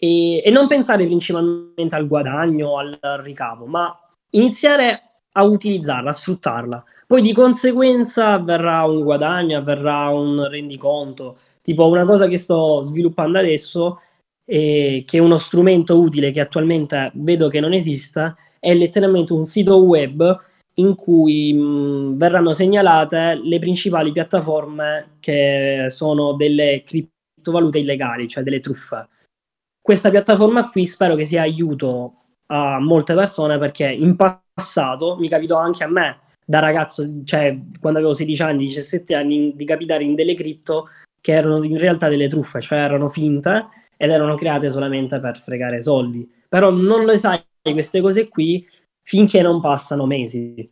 e, 0.03 0.43
e 0.45 0.51
non 0.51 0.67
pensare 0.67 1.07
principalmente 1.07 1.95
al 1.95 2.09
guadagno, 2.09 2.77
al 2.77 2.99
ricavo, 3.23 3.67
ma 3.67 3.97
iniziare 4.31 5.01
a 5.35 5.45
utilizzarla, 5.45 6.11
a 6.11 6.13
sfruttarla. 6.13 6.85
Poi 7.07 7.23
di 7.23 7.33
conseguenza 7.33 8.33
avverrà 8.33 8.85
un 8.85 9.05
guadagno, 9.05 9.59
avverrà 9.59 10.09
un 10.09 10.49
rendiconto. 10.49 11.39
Tipo 11.63 11.87
una 11.87 12.05
cosa 12.05 12.27
che 12.27 12.37
sto 12.37 12.81
sviluppando 12.81 13.39
adesso, 13.39 14.01
e 14.45 15.05
che 15.07 15.19
è 15.19 15.21
uno 15.21 15.37
strumento 15.37 16.01
utile 16.01 16.33
che 16.33 16.41
attualmente 16.41 17.13
vedo 17.15 17.47
che 17.47 17.61
non 17.61 17.73
esista, 17.73 18.35
è 18.59 18.75
letteralmente 18.75 19.33
un 19.33 19.45
sito 19.45 19.77
web 19.85 20.37
in 20.75 20.97
cui 20.97 21.53
mh, 21.53 22.17
verranno 22.17 22.53
segnalate 22.53 23.41
le 23.41 23.61
principali 23.61 24.11
piattaforme 24.11 25.17
che 25.21 25.87
sono 25.91 26.33
delle 26.33 26.83
criptovalute 26.85 27.79
illegali, 27.79 28.27
cioè 28.27 28.43
delle 28.43 28.59
truffe 28.59 29.07
questa 29.83 30.11
piattaforma 30.11 30.71
qui 30.71 30.87
spero 30.87 31.17
che 31.17 31.25
sia 31.25 31.43
aiuto 31.43 32.15
a 32.47 32.79
molte 32.79 33.15
persone 33.15 33.59
perché 33.59 33.87
in 33.87 34.17
passato 34.17 35.17
mi 35.19 35.29
capitò 35.29 35.59
anche 35.59 35.85
a 35.85 35.89
me 35.89 36.21
da 36.45 36.61
ragazzo, 36.61 37.07
cioè 37.25 37.59
quando 37.81 37.99
avevo 37.99 38.15
16 38.15 38.43
anni, 38.43 38.67
17 38.67 39.15
anni, 39.15 39.53
di 39.55 39.65
capitare 39.65 40.05
in 40.05 40.15
delle 40.15 40.35
cripto 40.35 40.87
che 41.21 41.33
erano 41.33 41.63
in 41.63 41.79
realtà 41.79 42.09
delle 42.09 42.29
truffe, 42.29 42.61
cioè 42.61 42.79
erano 42.79 43.09
finte 43.09 43.69
ed 43.97 44.11
erano 44.11 44.35
create 44.35 44.71
solamente 44.71 45.21
per 45.21 45.37
fregare 45.37 45.83
soldi. 45.83 46.31
Però 46.49 46.71
non 46.71 47.05
le 47.05 47.17
sai 47.17 47.43
queste 47.63 48.01
cose 48.01 48.29
qui 48.29 48.65
finché 49.03 49.43
non 49.43 49.61
passano 49.61 50.07
mesi. 50.07 50.69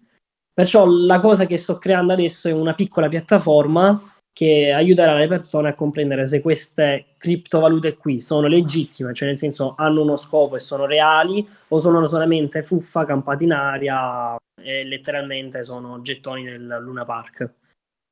Perciò 0.53 0.85
la 0.87 1.19
cosa 1.19 1.47
che 1.47 1.57
sto 1.57 1.79
creando 1.79 2.13
adesso 2.13 2.49
è 2.49 2.53
una 2.53 2.75
piccola 2.75 3.09
piattaforma 3.09 3.99
che 4.33 4.73
aiuterà 4.73 5.17
le 5.17 5.29
persone 5.29 5.69
a 5.69 5.75
comprendere 5.75 6.27
se 6.27 6.41
queste 6.41 7.15
criptovalute 7.17 7.97
qui 7.97 8.21
sono 8.21 8.47
legittime, 8.47 9.13
cioè 9.13 9.29
nel 9.29 9.39
senso 9.39 9.75
hanno 9.77 10.03
uno 10.03 10.17
scopo 10.17 10.57
e 10.57 10.61
sono 10.61 10.87
reali 10.87 11.47
o 11.69 11.79
sono 11.79 12.07
solamente 12.07 12.63
fuffa 12.63 13.05
campati 13.05 13.45
in 13.45 13.53
aria 13.53 14.37
e 14.63 14.85
letteralmente 14.85 15.65
sono 15.65 16.01
gettoni 16.03 16.45
del 16.45 16.79
Luna 16.81 17.05
Park. 17.05 17.55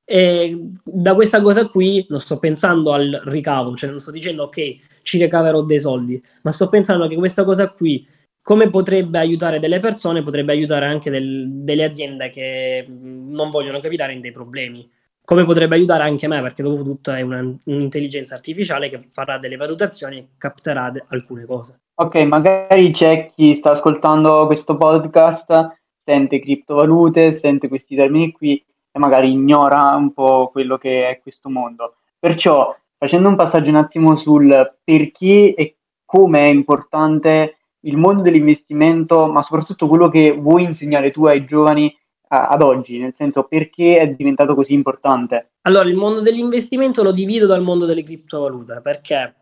E 0.04 0.70
da 0.82 1.14
questa 1.14 1.40
cosa 1.42 1.66
qui 1.68 2.06
non 2.08 2.20
sto 2.20 2.38
pensando 2.38 2.92
al 2.92 3.22
ricavo, 3.26 3.74
cioè 3.76 3.90
non 3.90 3.98
sto 3.98 4.10
dicendo 4.10 4.44
ok, 4.44 5.02
ci 5.02 5.18
ricaverò 5.18 5.62
dei 5.62 5.78
soldi, 5.78 6.22
ma 6.42 6.50
sto 6.50 6.68
pensando 6.68 7.06
che 7.06 7.16
questa 7.16 7.44
cosa 7.44 7.68
qui 7.70 8.06
come 8.40 8.70
potrebbe 8.70 9.18
aiutare 9.18 9.58
delle 9.58 9.80
persone, 9.80 10.22
potrebbe 10.22 10.52
aiutare 10.52 10.86
anche 10.86 11.10
del, 11.10 11.48
delle 11.50 11.84
aziende 11.84 12.30
che 12.30 12.86
non 12.88 13.50
vogliono 13.50 13.80
capitare 13.80 14.14
in 14.14 14.20
dei 14.20 14.32
problemi 14.32 14.88
come 15.28 15.44
potrebbe 15.44 15.74
aiutare 15.74 16.04
anche 16.04 16.26
me, 16.26 16.40
perché 16.40 16.62
dopo 16.62 16.82
tutto 16.82 17.12
è 17.12 17.20
una, 17.20 17.40
un'intelligenza 17.64 18.34
artificiale 18.34 18.88
che 18.88 18.98
farà 19.12 19.36
delle 19.36 19.56
valutazioni 19.56 20.16
e 20.16 20.26
capterà 20.38 20.88
de- 20.88 21.04
alcune 21.08 21.44
cose. 21.44 21.80
Ok, 21.96 22.14
magari 22.20 22.90
c'è 22.92 23.30
chi 23.34 23.52
sta 23.52 23.72
ascoltando 23.72 24.46
questo 24.46 24.78
podcast, 24.78 25.80
sente 26.02 26.40
criptovalute, 26.40 27.30
sente 27.32 27.68
questi 27.68 27.94
termini 27.94 28.32
qui 28.32 28.64
e 28.90 28.98
magari 28.98 29.30
ignora 29.30 29.94
un 29.96 30.14
po' 30.14 30.48
quello 30.50 30.78
che 30.78 31.06
è 31.10 31.20
questo 31.20 31.50
mondo. 31.50 31.96
Perciò, 32.18 32.74
facendo 32.96 33.28
un 33.28 33.36
passaggio 33.36 33.68
un 33.68 33.76
attimo 33.76 34.14
sul 34.14 34.76
perché 34.82 35.52
e 35.54 35.76
come 36.06 36.46
è 36.46 36.48
importante 36.48 37.58
il 37.80 37.98
mondo 37.98 38.22
dell'investimento, 38.22 39.26
ma 39.26 39.42
soprattutto 39.42 39.88
quello 39.88 40.08
che 40.08 40.32
vuoi 40.32 40.62
insegnare 40.62 41.10
tu 41.10 41.26
ai 41.26 41.44
giovani 41.44 41.94
ad 42.28 42.62
oggi, 42.62 42.98
nel 42.98 43.14
senso 43.14 43.44
perché 43.44 43.98
è 43.98 44.08
diventato 44.08 44.54
così 44.54 44.72
importante? 44.72 45.52
Allora, 45.62 45.88
il 45.88 45.94
mondo 45.96 46.20
dell'investimento 46.20 47.02
lo 47.02 47.12
divido 47.12 47.46
dal 47.46 47.62
mondo 47.62 47.86
delle 47.86 48.02
criptovalute 48.02 48.80
perché 48.82 49.34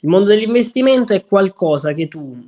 il 0.00 0.08
mondo 0.08 0.28
dell'investimento 0.28 1.12
è 1.14 1.24
qualcosa 1.24 1.92
che 1.92 2.08
tu 2.08 2.46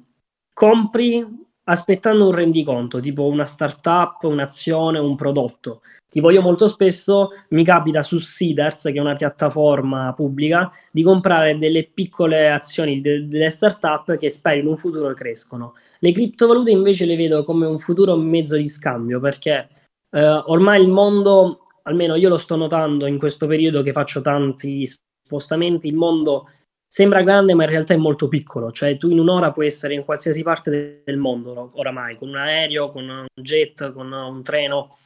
compri 0.53 1.45
aspettando 1.69 2.29
un 2.29 2.33
rendiconto, 2.33 3.01
tipo 3.01 3.27
una 3.27 3.45
startup, 3.45 4.23
un'azione, 4.23 4.99
un 4.99 5.17
prodotto. 5.17 5.81
Tipo 6.09 6.31
io 6.31 6.41
molto 6.41 6.67
spesso 6.67 7.31
mi 7.51 7.65
capita 7.65 8.03
su 8.03 8.19
Seeders, 8.19 8.85
che 8.85 8.93
è 8.93 9.01
una 9.01 9.17
piattaforma 9.17 10.13
pubblica, 10.15 10.71
di 10.93 11.03
comprare 11.03 11.59
delle 11.59 11.85
piccole 11.85 12.51
azioni 12.51 13.01
de- 13.01 13.27
delle 13.27 13.51
startup 13.51 14.17
che 14.17 14.31
spero 14.31 14.61
in 14.61 14.67
un 14.67 14.77
futuro 14.77 15.13
crescono. 15.13 15.75
Le 15.99 16.13
criptovalute 16.13 16.71
invece 16.71 17.05
le 17.05 17.17
vedo 17.17 17.43
come 17.43 17.67
un 17.67 17.79
futuro 17.79 18.17
mezzo 18.17 18.57
di 18.57 18.69
scambio 18.69 19.19
perché 19.19 19.69
eh, 20.11 20.43
ormai 20.47 20.83
il 20.83 20.89
mondo, 20.89 21.65
almeno 21.83 22.15
io 22.15 22.29
lo 22.29 22.37
sto 22.37 22.57
notando 22.57 23.07
in 23.07 23.19
questo 23.19 23.47
periodo 23.47 23.83
che 23.83 23.93
faccio 23.93 24.21
tanti 24.21 24.87
spostamenti, 24.87 25.87
il 25.87 25.97
mondo 25.97 26.49
sembra 26.89 27.23
grande 27.23 27.55
ma 27.55 27.65
in 27.65 27.71
realtà 27.71 27.95
è 27.95 27.99
molto 27.99 28.29
piccolo, 28.29 28.71
cioè 28.71 28.97
tu 28.97 29.11
in 29.11 29.19
un'ora 29.19 29.51
puoi 29.51 29.67
essere 29.67 29.95
in 29.95 30.05
qualsiasi 30.05 30.43
parte 30.43 31.03
del 31.05 31.17
mondo 31.17 31.71
oramai, 31.75 32.17
con 32.17 32.29
un 32.29 32.37
aereo, 32.37 32.89
con 32.91 33.09
un 33.09 33.27
jet, 33.35 33.93
con 33.93 34.13
un 34.13 34.43
treno. 34.43 34.97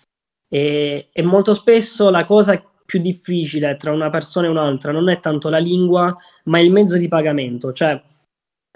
E, 0.53 1.09
e 1.13 1.23
molto 1.23 1.55
spesso 1.55 2.11
la 2.11 2.25
cosa 2.25 2.63
più 2.85 2.99
difficile 2.99 3.77
tra 3.77 3.93
una 3.93 4.11
persona 4.11 4.49
e 4.49 4.51
un'altra 4.51 4.91
non 4.91 5.09
è 5.09 5.21
tanto 5.21 5.49
la 5.49 5.59
lingua 5.59 6.17
ma 6.47 6.59
il 6.59 6.73
mezzo 6.73 6.97
di 6.97 7.07
pagamento, 7.07 7.73
cioè 7.73 8.03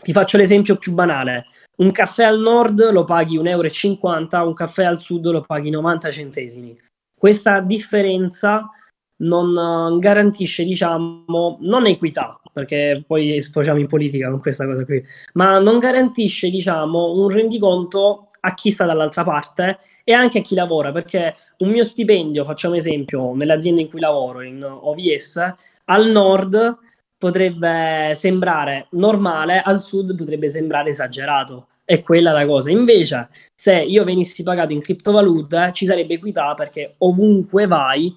ti 0.05 0.13
faccio 0.13 0.37
l'esempio 0.37 0.77
più 0.77 0.93
banale, 0.93 1.47
un 1.79 1.91
caffè 1.91 2.25
al 2.25 2.39
nord 2.39 2.91
lo 2.93 3.05
paghi 3.05 3.39
1,50 3.39 3.49
euro, 3.49 4.47
un 4.47 4.55
caffè 4.55 4.85
al 4.85 5.01
sud 5.01 5.27
lo 5.27 5.41
paghi 5.41 5.71
90 5.71 6.11
centesimi. 6.11 6.79
Questa 7.19 7.61
differenza 7.61 8.69
non 9.17 9.99
garantisce, 9.99 10.65
diciamo, 10.65 11.57
non 11.61 11.87
equità, 11.87 12.39
perché 12.53 13.03
poi 13.07 13.41
sfociamo 13.41 13.81
in 13.81 13.87
politica 13.87 14.31
con 14.31 14.41
questa 14.41 14.67
cosa 14.67 14.85
qui, 14.85 15.03
ma 15.33 15.59
non 15.59 15.79
garantisce, 15.79 16.51
diciamo, 16.51 17.13
un 17.13 17.29
rendiconto 17.29 18.29
a 18.41 18.53
chi 18.53 18.71
sta 18.71 18.85
dall'altra 18.85 19.25
parte 19.25 19.79
e 20.05 20.13
anche 20.13 20.41
a 20.41 20.43
chi 20.43 20.55
lavora, 20.55 20.93
perché 20.93 21.35
un 21.59 21.71
mio 21.71 21.83
stipendio, 21.83 22.45
facciamo 22.45 22.75
esempio, 22.75 23.35
nell'azienda 23.35 23.81
in 23.81 23.89
cui 23.89 24.01
lavoro, 24.01 24.43
in 24.43 24.63
OVS, 24.63 25.55
al 25.87 26.11
nord 26.11 26.79
potrebbe 27.25 28.13
sembrare 28.15 28.89
normale, 28.91 29.63
al 29.63 29.81
sud 29.81 30.15
potrebbe 30.15 30.51
sembrare 30.51 30.91
esagerato. 30.91 31.69
È 31.83 32.03
quella 32.03 32.33
la 32.33 32.45
cosa. 32.45 32.71
Invece, 32.71 33.31
se 33.55 33.81
io 33.81 34.05
venissi 34.05 34.43
pagato 34.43 34.75
in 34.75 34.83
criptovalute, 34.83 35.71
ci 35.73 35.87
sarebbe 35.87 36.15
equità 36.15 36.53
perché 36.53 36.97
ovunque 36.99 37.67
vai, 37.67 38.15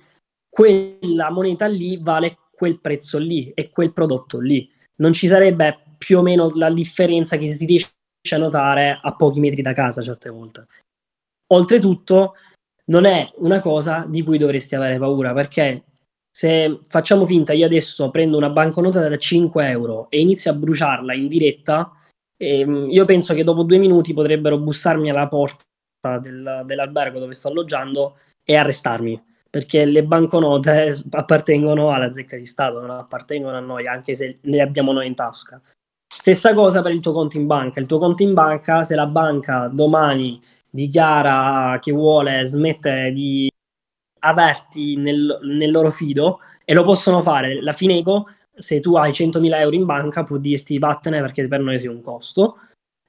quella 0.50 1.32
moneta 1.32 1.68
lì 1.68 1.98
vale 2.02 2.38
quel 2.52 2.82
prezzo 2.82 3.18
lì 3.18 3.50
e 3.54 3.70
quel 3.70 3.94
prodotto 3.94 4.40
lì. 4.40 4.70
Non 4.98 5.14
ci 5.14 5.28
sarebbe 5.28 5.84
più 5.98 6.18
o 6.18 6.22
meno 6.22 6.52
la 6.56 6.70
differenza 6.70 7.38
che 7.38 7.48
si 7.48 7.66
riesce 7.66 7.92
a 8.32 8.38
notare 8.38 9.00
a 9.02 9.16
pochi 9.16 9.40
metri 9.40 9.62
da 9.62 9.72
casa 9.72 10.04
certe 10.04 10.30
volte. 10.30 10.66
Oltretutto, 11.54 12.34
non 12.88 13.06
è 13.06 13.32
una 13.38 13.62
cosa 13.62 14.06
di 14.06 14.22
cui 14.22 14.38
dovresti 14.38 14.76
avere 14.76 14.98
paura 14.98 15.34
perché 15.34 15.84
se 16.38 16.82
facciamo 16.88 17.26
finta 17.26 17.54
io 17.54 17.66
adesso 17.66 18.12
prendo 18.12 18.38
una 18.38 18.52
banconota 18.52 19.10
da 19.10 19.18
5 19.18 19.70
euro 19.70 20.06
e 20.12 20.20
inizio 20.20 20.52
a 20.52 20.54
bruciarla 20.54 21.16
in 21.16 21.28
diretta, 21.28 21.92
ehm, 22.38 22.92
io 22.92 23.06
penso 23.06 23.34
che 23.34 23.44
dopo 23.44 23.64
due 23.64 23.80
minuti 23.80 24.14
potrebbero 24.14 24.60
bussarmi 24.60 25.10
alla 25.10 25.28
porta 25.28 25.66
del, 26.22 26.62
dell'albergo 26.64 27.18
dove 27.18 27.34
sto 27.34 27.48
alloggiando 27.48 28.20
e 28.44 28.56
arrestarmi 28.56 29.20
perché 29.50 29.84
le 29.86 30.04
banconote 30.04 30.94
appartengono 31.10 31.92
alla 31.92 32.14
zecca 32.14 32.38
di 32.38 32.46
Stato, 32.46 32.82
non 32.82 32.92
appartengono 32.92 33.58
a 33.58 33.62
noi, 33.62 33.88
anche 33.88 34.14
se 34.14 34.38
le 34.40 34.62
abbiamo 34.62 34.92
noi 34.92 35.08
in 35.08 35.16
tasca. 35.16 35.60
Stessa 36.06 36.54
cosa 36.54 36.84
per 36.84 36.92
il 36.92 37.00
tuo 37.00 37.14
conto 37.14 37.38
in 37.38 37.48
banca. 37.48 37.80
Il 37.80 37.88
tuo 37.88 37.98
conto 37.98 38.22
in 38.22 38.36
banca, 38.36 38.84
se 38.84 38.94
la 38.94 39.08
banca 39.08 39.72
domani 39.74 40.40
dichiara 40.70 41.80
che 41.82 41.92
vuole 41.92 42.46
smettere 42.46 43.12
di 43.12 43.50
averti 44.20 44.96
nel, 44.96 45.40
nel, 45.44 45.72
loro 45.72 45.92
fido 45.92 46.40
e 46.66 46.74
lo 46.74 46.84
possono 46.84 47.22
fare. 47.22 47.62
La 47.62 47.74
Fineco, 47.74 48.28
se 48.56 48.80
tu 48.80 48.96
hai 48.96 49.12
100.000 49.12 49.60
euro 49.60 49.76
in 49.76 49.86
banca, 49.86 50.24
può 50.24 50.38
dirti 50.38 50.80
vattene 50.80 51.22
perché 51.22 51.48
per 51.48 51.60
noi 51.60 51.78
sei 51.80 51.88
un 51.88 52.02
costo 52.02 52.58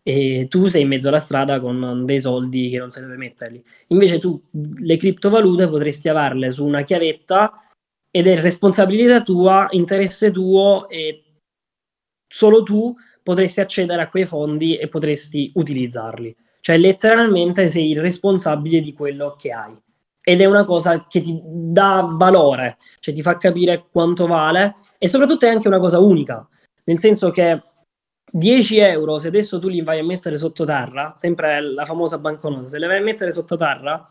e 0.02 0.46
tu 0.48 0.66
sei 0.66 0.82
in 0.82 0.88
mezzo 0.88 1.08
alla 1.08 1.18
strada 1.18 1.60
con 1.60 2.04
dei 2.06 2.18
soldi 2.18 2.70
che 2.70 2.78
non 2.78 2.88
sai 2.88 3.02
dove 3.02 3.16
metterli. 3.16 3.62
Invece 3.88 4.18
tu 4.18 4.40
le 4.50 4.96
criptovalute 4.96 5.68
potresti 5.68 6.08
averle 6.08 6.50
su 6.50 6.64
una 6.64 6.82
chiavetta 6.82 7.62
ed 8.10 8.26
è 8.26 8.40
responsabilità 8.40 9.22
tua, 9.22 9.66
interesse 9.70 10.30
tuo 10.30 10.88
e 10.88 11.24
solo 12.26 12.62
tu 12.62 12.94
potresti 13.22 13.60
accedere 13.60 14.00
a 14.00 14.08
quei 14.08 14.24
fondi 14.24 14.78
e 14.78 14.88
potresti 14.88 15.52
utilizzarli. 15.54 16.34
Cioè 16.60 16.78
letteralmente 16.78 17.68
sei 17.68 17.90
il 17.90 18.00
responsabile 18.00 18.80
di 18.80 18.94
quello 18.94 19.36
che 19.38 19.52
hai. 19.52 19.76
Ed 20.28 20.42
è 20.42 20.44
una 20.44 20.64
cosa 20.64 21.06
che 21.06 21.22
ti 21.22 21.40
dà 21.42 22.06
valore, 22.06 22.76
cioè 23.00 23.14
ti 23.14 23.22
fa 23.22 23.38
capire 23.38 23.86
quanto 23.90 24.26
vale 24.26 24.74
e 24.98 25.08
soprattutto 25.08 25.46
è 25.46 25.48
anche 25.48 25.68
una 25.68 25.78
cosa 25.78 26.00
unica, 26.00 26.46
nel 26.84 26.98
senso 26.98 27.30
che 27.30 27.62
10 28.30 28.76
euro, 28.76 29.18
se 29.18 29.28
adesso 29.28 29.58
tu 29.58 29.68
li 29.68 29.80
vai 29.80 30.00
a 30.00 30.04
mettere 30.04 30.36
sottoterra, 30.36 31.14
sempre 31.16 31.62
la 31.62 31.86
famosa 31.86 32.18
banconota, 32.18 32.66
se 32.66 32.78
le 32.78 32.86
vai 32.86 32.98
a 32.98 33.02
mettere 33.02 33.30
sottoterra, 33.30 34.06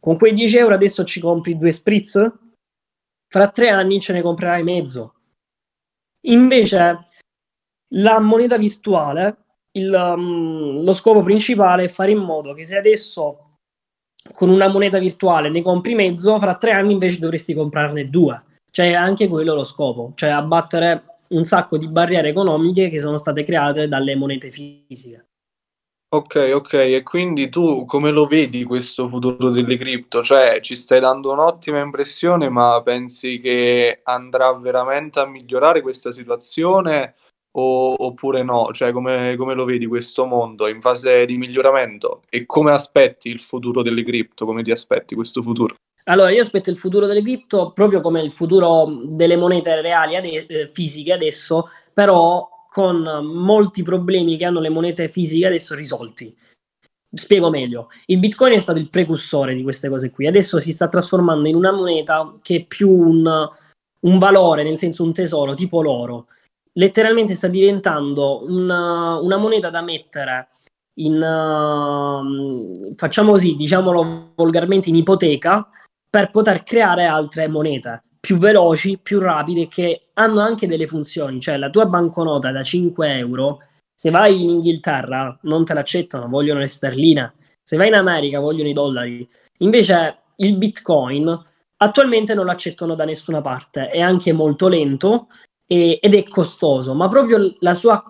con 0.00 0.16
quei 0.16 0.32
10 0.32 0.56
euro 0.56 0.72
adesso 0.72 1.04
ci 1.04 1.20
compri 1.20 1.58
due 1.58 1.72
spritz, 1.72 2.32
fra 3.28 3.48
tre 3.48 3.68
anni 3.68 4.00
ce 4.00 4.14
ne 4.14 4.22
comprerai 4.22 4.62
mezzo. 4.62 5.14
Invece 6.22 7.04
la 7.96 8.18
moneta 8.18 8.56
virtuale, 8.56 9.44
il, 9.72 9.92
um, 9.92 10.82
lo 10.82 10.94
scopo 10.94 11.22
principale 11.22 11.84
è 11.84 11.88
fare 11.88 12.12
in 12.12 12.20
modo 12.20 12.54
che 12.54 12.64
se 12.64 12.78
adesso 12.78 13.49
con 14.32 14.48
una 14.48 14.68
moneta 14.68 14.98
virtuale 14.98 15.48
ne 15.48 15.62
compri 15.62 15.94
mezzo, 15.94 16.38
fra 16.38 16.56
tre 16.56 16.72
anni 16.72 16.92
invece 16.92 17.18
dovresti 17.18 17.54
comprarne 17.54 18.04
due. 18.04 18.42
Cioè 18.70 18.92
anche 18.92 19.26
quello 19.26 19.54
lo 19.54 19.64
scopo, 19.64 20.12
cioè 20.14 20.30
abbattere 20.30 21.04
un 21.30 21.44
sacco 21.44 21.76
di 21.76 21.88
barriere 21.88 22.28
economiche 22.28 22.88
che 22.88 23.00
sono 23.00 23.16
state 23.16 23.42
create 23.42 23.88
dalle 23.88 24.14
monete 24.14 24.50
fisiche. 24.50 25.26
Ok, 26.12 26.50
ok, 26.54 26.72
e 26.72 27.02
quindi 27.04 27.48
tu 27.48 27.84
come 27.84 28.10
lo 28.10 28.26
vedi 28.26 28.64
questo 28.64 29.06
futuro 29.06 29.50
delle 29.50 29.76
cripto? 29.76 30.24
Cioè, 30.24 30.58
ci 30.60 30.74
stai 30.74 30.98
dando 30.98 31.30
un'ottima 31.30 31.78
impressione, 31.78 32.48
ma 32.48 32.82
pensi 32.82 33.38
che 33.38 34.00
andrà 34.02 34.52
veramente 34.54 35.20
a 35.20 35.26
migliorare 35.26 35.80
questa 35.80 36.10
situazione 36.10 37.14
o, 37.52 37.94
oppure 37.98 38.42
no? 38.42 38.70
Cioè, 38.72 38.92
come, 38.92 39.34
come, 39.36 39.54
lo 39.54 39.64
vedi 39.64 39.86
questo 39.86 40.24
mondo 40.24 40.68
in 40.68 40.80
fase 40.80 41.24
di 41.26 41.36
miglioramento? 41.36 42.22
E 42.28 42.46
come 42.46 42.72
aspetti 42.72 43.28
il 43.28 43.40
futuro 43.40 43.82
delle 43.82 44.04
cripto? 44.04 44.46
Come 44.46 44.62
ti 44.62 44.70
aspetti 44.70 45.14
questo 45.14 45.42
futuro? 45.42 45.74
Allora, 46.04 46.30
io 46.30 46.40
aspetto 46.40 46.70
il 46.70 46.78
futuro 46.78 47.06
delle 47.06 47.22
cripto 47.22 47.72
proprio 47.72 48.00
come 48.00 48.22
il 48.22 48.32
futuro 48.32 49.02
delle 49.04 49.36
monete 49.36 49.80
reali 49.80 50.16
ade- 50.16 50.46
eh, 50.46 50.70
fisiche 50.72 51.12
adesso, 51.12 51.68
però 51.92 52.48
con 52.68 53.02
molti 53.24 53.82
problemi 53.82 54.36
che 54.36 54.44
hanno 54.44 54.60
le 54.60 54.70
monete 54.70 55.08
fisiche 55.08 55.46
adesso 55.46 55.74
risolti. 55.74 56.34
Spiego 57.12 57.50
meglio. 57.50 57.88
Il 58.06 58.20
Bitcoin 58.20 58.52
è 58.52 58.58
stato 58.58 58.78
il 58.78 58.88
precursore 58.88 59.54
di 59.54 59.62
queste 59.62 59.88
cose 59.88 60.10
qui. 60.10 60.28
Adesso 60.28 60.60
si 60.60 60.70
sta 60.70 60.88
trasformando 60.88 61.48
in 61.48 61.56
una 61.56 61.72
moneta 61.72 62.38
che 62.40 62.56
è 62.56 62.64
più 62.64 62.88
un, 62.88 63.48
un 64.00 64.18
valore, 64.18 64.62
nel 64.62 64.78
senso 64.78 65.02
un 65.02 65.12
tesoro, 65.12 65.54
tipo 65.54 65.82
l'oro. 65.82 66.26
Letteralmente 66.80 67.34
sta 67.34 67.46
diventando 67.48 68.42
una, 68.48 69.18
una 69.18 69.36
moneta 69.36 69.68
da 69.68 69.82
mettere 69.82 70.48
in, 70.94 71.20
uh, 71.20 72.94
facciamo 72.96 73.32
così, 73.32 73.54
diciamolo 73.54 74.32
volgarmente, 74.34 74.88
in 74.88 74.96
ipoteca 74.96 75.68
per 76.08 76.30
poter 76.30 76.62
creare 76.62 77.04
altre 77.04 77.48
monete 77.48 78.04
più 78.18 78.38
veloci, 78.38 78.98
più 78.98 79.20
rapide, 79.20 79.66
che 79.66 80.08
hanno 80.14 80.40
anche 80.40 80.66
delle 80.66 80.86
funzioni. 80.86 81.38
Cioè, 81.38 81.58
la 81.58 81.68
tua 81.68 81.84
banconota 81.84 82.50
da 82.50 82.62
5 82.62 83.14
euro, 83.14 83.60
se 83.94 84.08
vai 84.08 84.40
in 84.40 84.48
Inghilterra, 84.48 85.38
non 85.42 85.66
te 85.66 85.74
l'accettano, 85.74 86.28
vogliono 86.28 86.60
le 86.60 86.66
sterline. 86.66 87.34
Se 87.62 87.76
vai 87.76 87.88
in 87.88 87.94
America, 87.94 88.40
vogliono 88.40 88.70
i 88.70 88.74
dollari. 88.74 89.28
Invece, 89.58 90.22
il 90.36 90.56
Bitcoin 90.56 91.44
attualmente 91.76 92.32
non 92.32 92.46
l'accettano 92.46 92.94
da 92.94 93.04
nessuna 93.04 93.42
parte. 93.42 93.90
È 93.90 94.00
anche 94.00 94.32
molto 94.32 94.68
lento 94.68 95.28
e, 95.72 96.00
ed 96.02 96.14
è 96.14 96.24
costoso, 96.24 96.94
ma 96.94 97.08
proprio 97.08 97.54
la 97.60 97.74
sua, 97.74 98.02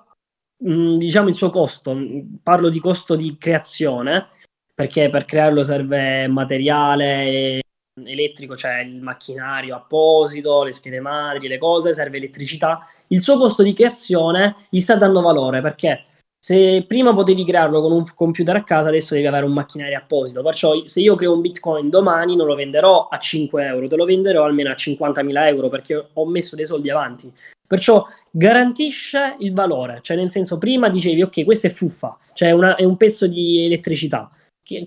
mh, 0.56 0.96
diciamo, 0.96 1.28
il 1.28 1.34
suo 1.34 1.50
costo, 1.50 1.94
parlo 2.42 2.70
di 2.70 2.80
costo 2.80 3.16
di 3.16 3.36
creazione, 3.36 4.28
perché 4.74 5.10
per 5.10 5.26
crearlo 5.26 5.62
serve 5.62 6.26
materiale 6.26 7.60
elettrico, 8.02 8.54
c'è 8.54 8.60
cioè 8.60 8.80
il 8.80 9.02
macchinario 9.02 9.76
apposito, 9.76 10.62
le 10.62 10.72
schede 10.72 11.00
madri, 11.00 11.48
le 11.48 11.58
cose, 11.58 11.92
serve 11.92 12.16
elettricità, 12.16 12.86
il 13.08 13.20
suo 13.20 13.36
costo 13.36 13.62
di 13.62 13.74
creazione 13.74 14.56
gli 14.70 14.80
sta 14.80 14.96
dando 14.96 15.20
valore 15.20 15.60
perché 15.60 16.06
se 16.42 16.85
prima 16.88 17.12
potevi 17.14 17.44
crearlo 17.44 17.83
con 17.83 17.92
un 17.92 18.05
computer 18.14 18.57
a 18.57 18.64
casa, 18.64 18.88
adesso 18.88 19.14
devi 19.14 19.26
avere 19.26 19.44
un 19.44 19.53
macchinario 19.53 19.98
apposito. 19.98 20.42
Perciò 20.42 20.72
se 20.87 21.00
io 21.00 21.14
creo 21.14 21.35
un 21.35 21.42
bitcoin 21.42 21.90
domani 21.90 22.35
non 22.35 22.46
lo 22.46 22.55
venderò 22.55 23.09
a 23.09 23.18
5 23.18 23.62
euro, 23.66 23.87
te 23.88 23.96
lo 23.96 24.07
venderò 24.07 24.44
almeno 24.44 24.70
a 24.70 24.74
50.000 24.74 25.46
euro 25.48 25.68
perché 25.68 26.09
ho 26.11 26.26
messo 26.26 26.57
dei 26.57 26.64
soldi 26.64 26.88
avanti. 26.88 27.31
Perciò 27.66 28.07
garantisce 28.31 29.37
il 29.40 29.53
valore, 29.53 29.98
cioè 30.00 30.16
nel 30.16 30.31
senso 30.31 30.57
prima 30.57 30.88
dicevi 30.88 31.22
ok 31.22 31.44
questo 31.44 31.66
è 31.66 31.70
fuffa, 31.70 32.16
cioè 32.33 32.53
una, 32.53 32.74
è 32.74 32.85
un 32.85 32.96
pezzo 32.96 33.26
di 33.26 33.66
elettricità 33.66 34.31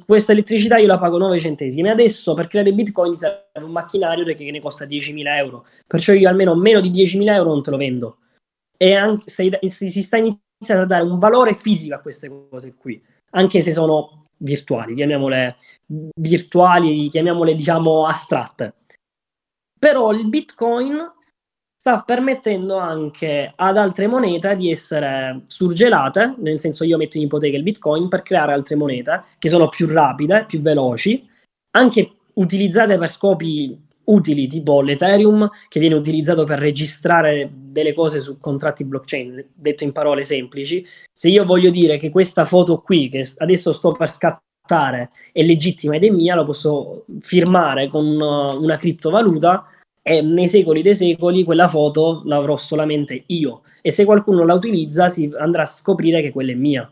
questa 0.06 0.32
elettricità 0.32 0.78
io 0.78 0.88
la 0.88 0.98
pago 0.98 1.18
9 1.18 1.40
centesimi. 1.40 1.90
Adesso 1.90 2.34
per 2.34 2.48
creare 2.48 2.72
bitcoin 2.72 3.14
serve 3.16 3.44
un 3.56 3.72
macchinario 3.72 4.24
che 4.24 4.50
ne 4.50 4.62
costa 4.62 4.86
10.000 4.86 5.36
euro. 5.36 5.66
Perciò 5.86 6.14
io 6.14 6.30
almeno 6.30 6.56
meno 6.56 6.80
di 6.80 6.90
10.000 6.90 7.34
euro 7.34 7.50
non 7.50 7.62
te 7.62 7.72
lo 7.72 7.78
vendo. 7.78 8.18
E 8.78 8.94
anche, 8.94 9.30
si, 9.30 9.90
si 9.90 10.02
sta 10.02 10.18
iniziando 10.18 10.42
a 10.72 10.86
dare 10.86 11.04
un 11.04 11.20
valore 11.20 11.54
fisico 11.54 11.96
a 11.96 12.00
queste 12.00 12.48
cose 12.50 12.76
qui, 12.76 13.02
anche 13.32 13.62
se 13.62 13.72
sono 13.72 14.24
virtuali, 14.38 14.96
chiamiamole 14.96 15.56
virtuali, 16.16 17.10
chiamiamole 17.10 17.56
diciamo 17.56 18.06
astratte. 18.06 18.76
Però 19.78 20.12
il 20.12 20.28
bitcoin 20.28 21.12
sta 21.76 22.02
permettendo 22.02 22.78
anche 22.78 23.52
ad 23.54 23.76
altre 23.76 24.08
monete 24.08 24.56
di 24.56 24.70
essere 24.70 25.42
surgelate, 25.46 26.36
nel 26.38 26.58
senso 26.58 26.86
io 26.86 26.96
metto 26.96 27.18
in 27.18 27.24
ipoteca 27.24 27.58
il 27.58 27.64
bitcoin 27.64 28.08
per 28.08 28.22
creare 28.22 28.54
altre 28.54 28.76
monete 28.76 29.24
che 29.38 29.50
sono 29.50 29.68
più 29.68 29.88
rapide, 29.88 30.46
più 30.48 30.62
veloci, 30.62 31.30
anche 31.72 32.12
utilizzate 32.36 32.98
per 32.98 33.10
scopi 33.10 33.83
utili, 34.06 34.48
tipo 34.48 34.82
l'Ethereum 34.82 35.50
che 35.68 35.80
viene 35.80 35.96
utilizzato 35.96 36.44
per 36.44 36.60
registrare 36.60 37.50
delle 37.54 37.94
cose 37.94 38.20
su 38.20 38.38
contratti 38.38 38.86
blockchain, 38.86 39.46
detto 39.56 39.84
in 39.84 39.92
parole 39.92 40.24
semplici. 40.24 40.86
Se 41.12 41.30
io 41.30 41.46
voglio 41.46 41.70
dire 41.70 41.98
che 41.98 42.10
questa 42.10 42.46
foto 42.46 42.80
qui, 42.80 43.10
che 43.10 43.28
adesso 43.38 43.72
sto 43.72 43.92
per 43.92 44.10
scattare, 44.10 45.12
è 45.32 45.44
legittima 45.44 45.96
ed 45.96 46.04
è 46.04 46.10
mia, 46.10 46.36
lo 46.36 46.44
posso 46.44 47.06
firmare 47.20 47.88
con 47.88 48.06
una 48.06 48.78
criptovaluta 48.78 49.66
e 50.02 50.22
nei 50.22 50.50
secoli 50.50 50.82
dei 50.82 50.96
secoli 50.96 51.44
quella 51.44 51.68
foto 51.68 52.24
l'avrò 52.26 52.58
solamente 52.58 53.24
io 53.28 53.62
e 53.82 53.90
se 53.90 54.04
qualcuno 54.04 54.46
la 54.46 54.54
utilizza 54.54 55.08
si 55.08 55.32
andrà 55.38 55.62
a 55.62 55.66
scoprire 55.66 56.22
che 56.22 56.32
quella 56.32 56.52
è 56.52 56.56
mia. 56.56 56.92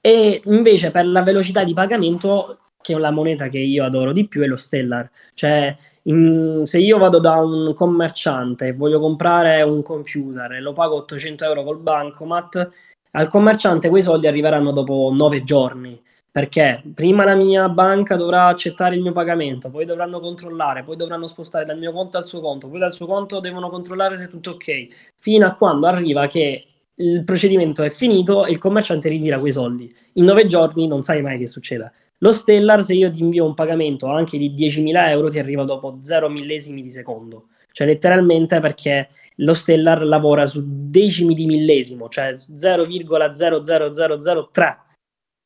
E 0.00 0.40
invece 0.46 0.90
per 0.90 1.06
la 1.06 1.22
velocità 1.22 1.62
di 1.62 1.74
pagamento, 1.74 2.58
che 2.80 2.94
è 2.94 2.98
la 2.98 3.10
moneta 3.10 3.48
che 3.48 3.58
io 3.58 3.84
adoro 3.84 4.12
di 4.12 4.26
più, 4.26 4.42
è 4.42 4.46
lo 4.46 4.56
Stellar. 4.56 5.10
Cioè, 5.34 5.76
in, 6.04 6.62
se 6.64 6.78
io 6.78 6.98
vado 6.98 7.18
da 7.18 7.36
un 7.36 7.74
commerciante 7.74 8.68
e 8.68 8.72
voglio 8.72 9.00
comprare 9.00 9.62
un 9.62 9.82
computer 9.82 10.52
e 10.52 10.60
lo 10.60 10.72
pago 10.72 10.96
800 10.96 11.44
euro 11.44 11.62
col 11.62 11.78
bancomat, 11.78 12.68
al 13.12 13.28
commerciante 13.28 13.88
quei 13.88 14.02
soldi 14.02 14.26
arriveranno 14.26 14.72
dopo 14.72 15.10
9 15.12 15.42
giorni 15.42 16.00
perché 16.30 16.82
prima 16.94 17.24
la 17.24 17.34
mia 17.34 17.68
banca 17.68 18.14
dovrà 18.14 18.46
accettare 18.46 18.94
il 18.94 19.02
mio 19.02 19.12
pagamento, 19.12 19.68
poi 19.68 19.84
dovranno 19.84 20.20
controllare, 20.20 20.84
poi 20.84 20.94
dovranno 20.96 21.26
spostare 21.26 21.64
dal 21.64 21.78
mio 21.78 21.90
conto 21.92 22.18
al 22.18 22.26
suo 22.26 22.40
conto, 22.40 22.68
poi 22.68 22.78
dal 22.78 22.92
suo 22.92 23.06
conto 23.06 23.40
devono 23.40 23.68
controllare 23.68 24.16
se 24.16 24.24
è 24.24 24.28
tutto 24.28 24.50
ok, 24.50 25.14
fino 25.18 25.46
a 25.46 25.54
quando 25.54 25.86
arriva 25.86 26.28
che 26.28 26.66
il 26.94 27.24
procedimento 27.24 27.82
è 27.82 27.90
finito 27.90 28.44
e 28.44 28.52
il 28.52 28.58
commerciante 28.58 29.08
ritira 29.08 29.38
quei 29.38 29.52
soldi. 29.52 29.92
In 30.14 30.24
nove 30.24 30.46
giorni 30.46 30.86
non 30.86 31.02
sai 31.02 31.22
mai 31.22 31.38
che 31.38 31.46
succeda. 31.46 31.90
Lo 32.22 32.32
Stellar, 32.32 32.82
se 32.82 32.94
io 32.94 33.10
ti 33.10 33.22
invio 33.22 33.46
un 33.46 33.54
pagamento 33.54 34.06
anche 34.06 34.36
di 34.36 34.52
10.000 34.54 35.08
euro, 35.08 35.28
ti 35.28 35.38
arriva 35.38 35.64
dopo 35.64 35.98
0 36.00 36.28
millesimi 36.28 36.82
di 36.82 36.90
secondo. 36.90 37.46
Cioè 37.72 37.86
letteralmente 37.86 38.60
perché 38.60 39.08
lo 39.36 39.54
Stellar 39.54 40.04
lavora 40.04 40.44
su 40.46 40.62
decimi 40.64 41.34
di 41.34 41.46
millesimo, 41.46 42.08
cioè 42.08 42.32
0,00003 42.32 44.76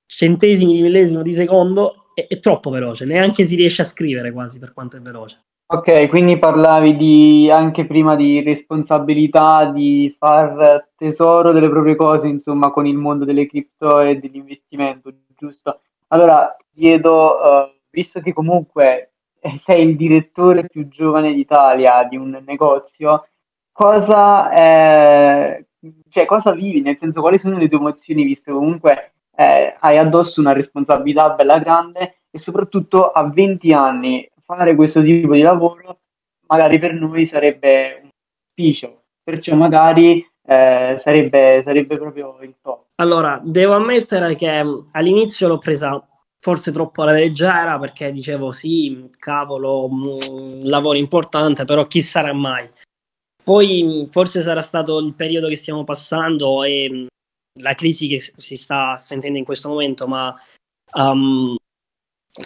centesimi 0.07 0.75
di 0.75 0.83
millesimo 0.83 1.23
di 1.23 1.33
secondo 1.33 2.11
è, 2.15 2.27
è, 2.27 2.39
troppo 2.39 2.71
veloce, 2.71 3.05
neanche 3.05 3.45
si 3.45 3.57
riesce 3.57 3.83
a 3.83 3.87
scrivere 3.87 4.33
quasi 4.33 4.59
per 4.59 4.73
quanto 4.73 4.97
è 4.97 5.01
veloce. 5.01 5.43
Ok, 5.67 6.09
quindi 6.09 6.39
parlavi 6.39 6.97
di, 6.97 7.51
anche 7.51 7.87
prima 7.87 8.15
di 8.15 8.43
responsabilità, 8.43 9.71
di 9.71 10.15
far 10.19 10.91
tesoro 10.95 11.53
delle 11.53 11.71
proprie 11.71 11.97
cose, 11.97 12.29
insomma, 12.29 12.71
con 12.71 12.87
il 12.87 12.97
mondo 12.97 13.25
delle 13.25 13.47
cripto 13.47 14.01
e 14.01 14.17
dell'investimento, 14.17 15.13
giusto? 15.37 15.81
Allora, 16.09 16.55
chiedo, 16.75 17.37
uh, 17.41 17.73
visto 17.91 18.21
che 18.21 18.33
comunque 18.33 19.13
sei 19.59 19.89
il 19.89 19.97
direttore 19.97 20.67
più 20.67 20.89
giovane 20.89 21.33
d'Italia 21.33 22.05
di 22.05 22.17
un 22.17 22.43
negozio, 22.47 23.27
cosa, 23.73 24.51
eh, 24.51 25.67
cioè, 26.09 26.25
cosa 26.27 26.53
vivi? 26.53 26.81
Nel 26.81 26.97
senso, 26.97 27.21
quali 27.21 27.39
sono 27.39 27.59
le 27.59 27.69
tue 27.69 27.79
emozioni, 27.79 28.25
visto 28.25 28.53
che 28.53 28.59
comunque 28.59 29.15
eh, 29.37 29.75
hai 29.79 29.99
addosso 29.99 30.41
una 30.41 30.53
responsabilità 30.53 31.31
bella 31.31 31.59
grande 31.59 32.21
e 32.31 32.39
soprattutto 32.39 33.11
a 33.11 33.29
20 33.29 33.73
anni 33.73 34.29
fare 34.45 34.75
questo 34.75 35.03
tipo 35.03 35.35
di 35.35 35.41
lavoro 35.41 35.99
magari 36.47 36.79
per 36.79 36.93
noi 36.93 37.25
sarebbe 37.25 38.01
un 38.03 38.11
ufficio, 38.51 39.05
perciò 39.23 39.55
magari 39.55 40.25
eh, 40.47 40.95
sarebbe, 40.97 41.63
sarebbe 41.65 41.97
proprio 41.97 42.39
il 42.43 42.55
top. 42.61 42.87
Allora, 42.97 43.41
devo 43.43 43.75
ammettere 43.75 44.35
che 44.35 44.63
all'inizio 44.93 45.49
l'ho 45.49 45.59
presa 45.59 46.01
forse 46.45 46.73
troppo 46.73 47.01
alla 47.01 47.13
leggera 47.13 47.79
perché 47.79 48.13
dicevo 48.13 48.53
sì, 48.53 49.09
cavolo, 49.19 49.87
un 49.87 50.51
lavoro 50.65 50.99
importante, 50.99 51.65
però 51.65 51.87
chi 51.87 52.03
sarà 52.03 52.35
mai? 52.35 52.69
Poi 53.43 54.05
forse 54.11 54.43
sarà 54.43 54.61
stato 54.61 54.99
il 54.99 55.15
periodo 55.15 55.49
che 55.49 55.57
stiamo 55.57 55.85
passando 55.85 56.63
e 56.63 57.07
la 57.63 57.75
crisi 57.75 58.09
che 58.09 58.21
si 58.21 58.57
sta 58.57 58.95
sentendo 58.97 59.39
in 59.39 59.45
questo 59.45 59.71
momento, 59.71 60.07
ma 60.07 60.35
um, 60.93 61.57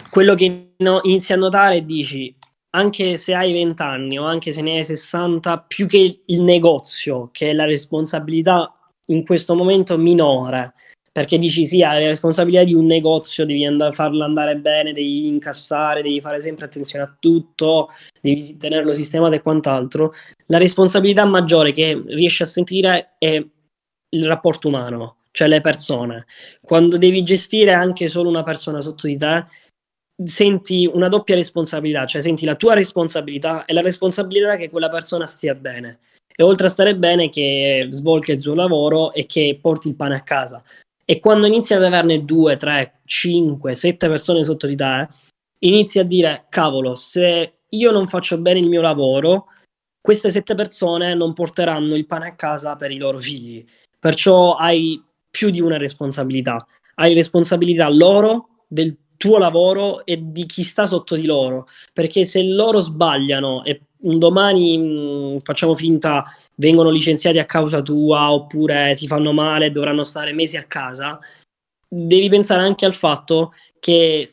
quello 0.09 0.33
che 0.33 0.75
no, 0.77 1.01
inizi 1.03 1.33
a 1.33 1.35
notare 1.35 1.75
e 1.75 1.85
dici, 1.85 2.33
anche 2.77 3.17
se 3.17 3.33
hai 3.33 3.51
20 3.51 3.81
anni 3.81 4.17
o 4.17 4.23
anche 4.23 4.51
se 4.51 4.61
ne 4.61 4.77
hai 4.77 4.83
60, 4.85 5.59
più 5.59 5.87
che 5.87 6.21
il 6.25 6.41
negozio, 6.41 7.27
che 7.33 7.49
è 7.49 7.53
la 7.53 7.65
responsabilità 7.65 8.73
in 9.07 9.25
questo 9.25 9.55
momento 9.55 9.97
minore, 9.97 10.73
perché 11.11 11.37
dici 11.37 11.65
sì, 11.65 11.81
hai 11.83 12.01
la 12.01 12.07
responsabilità 12.07 12.63
di 12.63 12.73
un 12.73 12.85
negozio, 12.85 13.45
devi 13.45 13.65
and- 13.65 13.93
farlo 13.93 14.23
andare 14.23 14.55
bene, 14.57 14.93
devi 14.93 15.27
incassare, 15.27 16.01
devi 16.01 16.21
fare 16.21 16.39
sempre 16.39 16.65
attenzione 16.65 17.05
a 17.05 17.15
tutto, 17.19 17.89
devi 18.21 18.57
tenerlo 18.57 18.93
sistemato 18.93 19.35
e 19.35 19.41
quant'altro. 19.41 20.13
La 20.47 20.57
responsabilità 20.57 21.25
maggiore 21.25 21.71
che 21.71 22.01
riesci 22.07 22.43
a 22.43 22.45
sentire 22.45 23.15
è 23.17 23.43
il 24.11 24.25
rapporto 24.25 24.67
umano, 24.67 25.17
cioè 25.31 25.47
le 25.47 25.59
persone. 25.59 26.25
Quando 26.61 26.97
devi 26.97 27.23
gestire 27.23 27.73
anche 27.73 28.07
solo 28.07 28.29
una 28.29 28.43
persona 28.43 28.81
sotto 28.81 29.07
di 29.07 29.17
te, 29.17 29.45
senti 30.23 30.85
una 30.85 31.07
doppia 31.07 31.35
responsabilità, 31.35 32.05
cioè 32.05 32.21
senti 32.21 32.45
la 32.45 32.55
tua 32.55 32.73
responsabilità 32.73 33.65
e 33.65 33.73
la 33.73 33.81
responsabilità 33.81 34.57
che 34.57 34.69
quella 34.69 34.89
persona 34.89 35.27
stia 35.27 35.55
bene. 35.55 35.99
E 36.35 36.43
oltre 36.43 36.67
a 36.67 36.69
stare 36.69 36.95
bene, 36.95 37.29
che 37.29 37.87
svolga 37.89 38.31
il 38.31 38.39
suo 38.39 38.55
lavoro 38.55 39.13
e 39.13 39.25
che 39.25 39.57
porti 39.61 39.89
il 39.89 39.95
pane 39.95 40.15
a 40.15 40.21
casa. 40.21 40.63
E 41.09 41.19
quando 41.19 41.47
inizi 41.47 41.73
ad 41.73 41.83
averne 41.83 42.23
due, 42.23 42.55
tre, 42.55 42.99
cinque, 43.03 43.73
sette 43.73 44.07
persone 44.07 44.43
sotto 44.43 44.67
di 44.67 44.75
te, 44.75 45.07
inizi 45.63 45.97
a 45.97 46.03
dire: 46.03 46.45
cavolo, 46.49 46.93
se 46.93 47.61
io 47.67 47.91
non 47.91 48.05
faccio 48.05 48.37
bene 48.37 48.59
il 48.59 48.69
mio 48.69 48.81
lavoro, 48.81 49.45
queste 49.99 50.29
sette 50.29 50.53
persone 50.53 51.15
non 51.15 51.33
porteranno 51.33 51.95
il 51.95 52.05
pane 52.05 52.27
a 52.27 52.35
casa 52.35 52.75
per 52.75 52.91
i 52.91 52.99
loro 52.99 53.17
figli. 53.17 53.65
Perciò 53.99 54.53
hai 54.53 55.03
più 55.31 55.49
di 55.49 55.59
una 55.59 55.77
responsabilità. 55.77 56.63
Hai 56.93 57.15
responsabilità 57.15 57.89
loro, 57.89 58.65
del 58.67 58.95
tuo 59.17 59.39
lavoro 59.39 60.05
e 60.05 60.19
di 60.21 60.45
chi 60.45 60.61
sta 60.61 60.85
sotto 60.85 61.15
di 61.15 61.25
loro. 61.25 61.67
Perché 61.91 62.23
se 62.23 62.43
loro 62.43 62.81
sbagliano 62.81 63.63
e 63.63 63.81
un 64.01 64.19
domani 64.19 64.77
mh, 64.77 64.83
mm, 64.83 65.37
facciamo 65.39 65.75
finta 65.75 66.23
vengono 66.55 66.89
licenziati 66.89 67.39
a 67.39 67.45
causa 67.45 67.81
tua 67.81 68.31
oppure 68.31 68.95
si 68.95 69.07
fanno 69.07 69.31
male 69.31 69.67
e 69.67 69.71
dovranno 69.71 70.03
stare 70.03 70.33
mesi 70.33 70.57
a 70.57 70.63
casa, 70.63 71.19
devi 71.87 72.29
pensare 72.29 72.61
anche 72.61 72.85
al 72.85 72.93
fatto 72.93 73.53
che 73.79 74.27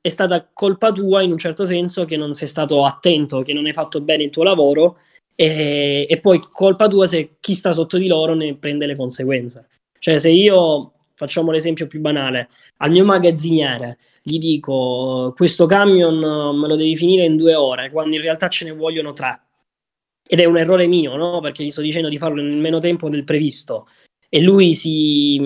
è 0.00 0.08
stata 0.08 0.48
colpa 0.52 0.90
tua 0.92 1.22
in 1.22 1.30
un 1.32 1.38
certo 1.38 1.64
senso 1.64 2.04
che 2.04 2.16
non 2.16 2.32
sei 2.32 2.48
stato 2.48 2.84
attento, 2.84 3.42
che 3.42 3.52
non 3.52 3.66
hai 3.66 3.72
fatto 3.72 4.00
bene 4.00 4.24
il 4.24 4.30
tuo 4.30 4.42
lavoro 4.42 4.98
e, 5.34 6.06
e 6.08 6.18
poi 6.20 6.40
colpa 6.50 6.88
tua 6.88 7.06
se 7.06 7.36
chi 7.40 7.54
sta 7.54 7.72
sotto 7.72 7.98
di 7.98 8.08
loro 8.08 8.34
ne 8.34 8.56
prende 8.56 8.86
le 8.86 8.96
conseguenze. 8.96 9.68
Cioè 9.98 10.18
se 10.18 10.30
io, 10.30 10.92
facciamo 11.14 11.52
l'esempio 11.52 11.86
più 11.86 12.00
banale, 12.00 12.48
al 12.78 12.90
mio 12.90 13.04
magazziniere 13.04 13.98
gli 14.22 14.38
dico 14.38 15.32
questo 15.36 15.66
camion 15.66 16.18
me 16.56 16.68
lo 16.68 16.76
devi 16.76 16.96
finire 16.96 17.24
in 17.24 17.36
due 17.36 17.54
ore, 17.54 17.90
quando 17.90 18.16
in 18.16 18.22
realtà 18.22 18.48
ce 18.48 18.64
ne 18.64 18.72
vogliono 18.72 19.12
tre. 19.12 19.40
Ed 20.24 20.40
è 20.40 20.44
un 20.44 20.56
errore 20.56 20.86
mio, 20.86 21.16
no? 21.16 21.40
Perché 21.40 21.64
gli 21.64 21.70
sto 21.70 21.82
dicendo 21.82 22.08
di 22.08 22.18
farlo 22.18 22.40
nel 22.40 22.56
meno 22.56 22.78
tempo 22.78 23.08
del 23.08 23.24
previsto. 23.24 23.88
E 24.28 24.40
lui 24.40 24.72
si, 24.72 25.38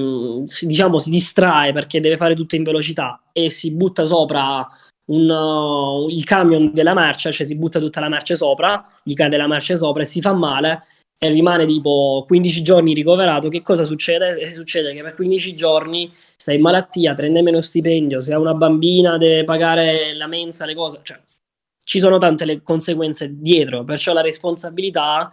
diciamo, 0.61 0.99
si 0.99 1.11
distrae 1.11 1.73
perché 1.73 1.99
deve 2.01 2.17
fare 2.17 2.37
tutto 2.37 2.55
in 2.55 2.63
velocità 2.63 3.21
e 3.33 3.51
si 3.51 3.73
butta 3.73 4.05
sopra 4.05 4.65
un, 5.07 5.29
uh, 5.29 6.09
il 6.09 6.23
camion 6.25 6.71
della 6.73 6.95
merce, 6.95 7.33
cioè 7.33 7.47
si 7.47 7.57
butta 7.57 7.81
tutta 7.81 8.01
la 8.01 8.09
merce 8.09 8.37
sopra, 8.37 8.85
gli 9.03 9.15
cade 9.15 9.37
la 9.37 9.49
merce 9.49 9.77
sopra 9.77 10.03
e 10.03 10.07
si 10.07 10.21
fa 10.21 10.33
male 10.33 10.85
e 11.19 11.29
rimane 11.31 11.67
tipo 11.67 12.25
15 12.27 12.63
giorni 12.63 12.93
ricoverato, 12.93 13.49
che 13.49 13.63
cosa 13.63 13.85
succede? 13.85 14.39
E 14.39 14.53
succede 14.53 14.93
che 14.93 15.03
per 15.03 15.15
15 15.15 15.55
giorni 15.55 16.11
stai 16.13 16.57
in 16.57 16.61
malattia, 16.63 17.15
prende 17.15 17.43
meno 17.43 17.61
stipendio, 17.61 18.21
se 18.21 18.35
ha 18.35 18.39
una 18.39 18.55
bambina 18.55 19.17
deve 19.17 19.45
pagare 19.45 20.15
la 20.15 20.27
mensa, 20.27 20.67
le 20.67 20.75
cose, 20.75 21.01
cioè 21.03 21.19
ci 21.83 22.01
sono 22.01 22.19
tante 22.19 22.45
le 22.45 22.63
conseguenze 22.63 23.41
dietro, 23.41 23.85
perciò 23.85 24.13
la 24.13 24.21
responsabilità 24.21 25.33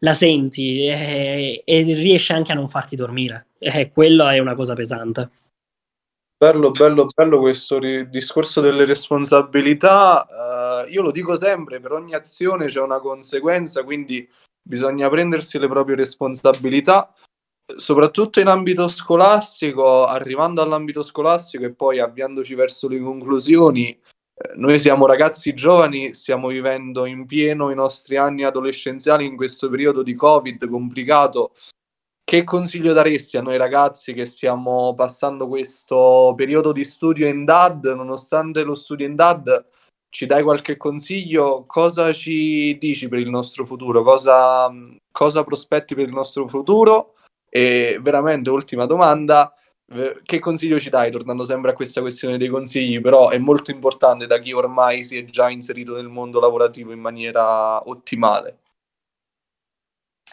la 0.00 0.12
senti 0.12 0.86
e, 0.86 1.62
e 1.64 1.82
riesci 1.82 2.32
anche 2.32 2.52
a 2.52 2.54
non 2.54 2.68
farti 2.68 2.96
dormire 2.96 3.46
e 3.58 3.90
quello 3.90 4.28
è 4.28 4.38
una 4.38 4.54
cosa 4.54 4.74
pesante. 4.74 5.30
Bello, 6.38 6.70
bello, 6.70 7.06
bello 7.06 7.38
questo 7.38 7.78
ri- 7.78 8.10
discorso 8.10 8.60
delle 8.60 8.84
responsabilità. 8.84 10.26
Uh, 10.28 10.92
io 10.92 11.00
lo 11.00 11.10
dico 11.10 11.34
sempre, 11.34 11.80
per 11.80 11.92
ogni 11.92 12.12
azione 12.12 12.66
c'è 12.66 12.80
una 12.80 13.00
conseguenza, 13.00 13.82
quindi 13.82 14.28
bisogna 14.66 15.08
prendersi 15.08 15.58
le 15.58 15.68
proprie 15.68 15.96
responsabilità, 15.96 17.12
soprattutto 17.76 18.40
in 18.40 18.48
ambito 18.48 18.88
scolastico, 18.88 20.04
arrivando 20.06 20.60
all'ambito 20.60 21.02
scolastico 21.02 21.64
e 21.64 21.72
poi 21.72 22.00
avviandoci 22.00 22.54
verso 22.54 22.88
le 22.88 22.98
conclusioni. 23.00 23.88
Eh, 23.88 24.52
noi 24.56 24.78
siamo 24.78 25.06
ragazzi 25.06 25.54
giovani, 25.54 26.12
stiamo 26.12 26.48
vivendo 26.48 27.06
in 27.06 27.26
pieno 27.26 27.70
i 27.70 27.74
nostri 27.74 28.16
anni 28.16 28.42
adolescenziali 28.42 29.24
in 29.24 29.36
questo 29.36 29.70
periodo 29.70 30.02
di 30.02 30.14
Covid 30.14 30.68
complicato. 30.68 31.52
Che 32.24 32.42
consiglio 32.42 32.92
daresti 32.92 33.36
a 33.36 33.42
noi 33.42 33.56
ragazzi 33.56 34.12
che 34.12 34.24
stiamo 34.24 34.94
passando 34.96 35.46
questo 35.46 36.34
periodo 36.36 36.72
di 36.72 36.82
studio 36.82 37.28
in 37.28 37.44
DAD, 37.44 37.84
nonostante 37.94 38.64
lo 38.64 38.74
studio 38.74 39.06
in 39.06 39.14
DAD 39.14 39.64
ci 40.08 40.26
dai 40.26 40.42
qualche 40.42 40.76
consiglio? 40.76 41.64
Cosa 41.66 42.12
ci 42.12 42.76
dici 42.78 43.08
per 43.08 43.18
il 43.18 43.28
nostro 43.28 43.64
futuro? 43.64 44.02
Cosa, 44.02 44.72
cosa 45.10 45.44
prospetti 45.44 45.94
per 45.94 46.06
il 46.08 46.14
nostro 46.14 46.46
futuro? 46.48 47.14
E 47.48 47.98
veramente, 48.00 48.50
ultima 48.50 48.86
domanda, 48.86 49.52
che 50.24 50.38
consiglio 50.38 50.78
ci 50.80 50.90
dai? 50.90 51.10
Tornando 51.10 51.44
sempre 51.44 51.70
a 51.70 51.74
questa 51.74 52.00
questione 52.00 52.38
dei 52.38 52.48
consigli, 52.48 53.00
però 53.00 53.30
è 53.30 53.38
molto 53.38 53.70
importante 53.70 54.26
da 54.26 54.38
chi 54.38 54.52
ormai 54.52 55.04
si 55.04 55.16
è 55.18 55.24
già 55.24 55.48
inserito 55.48 55.94
nel 55.94 56.08
mondo 56.08 56.40
lavorativo 56.40 56.92
in 56.92 57.00
maniera 57.00 57.88
ottimale. 57.88 58.58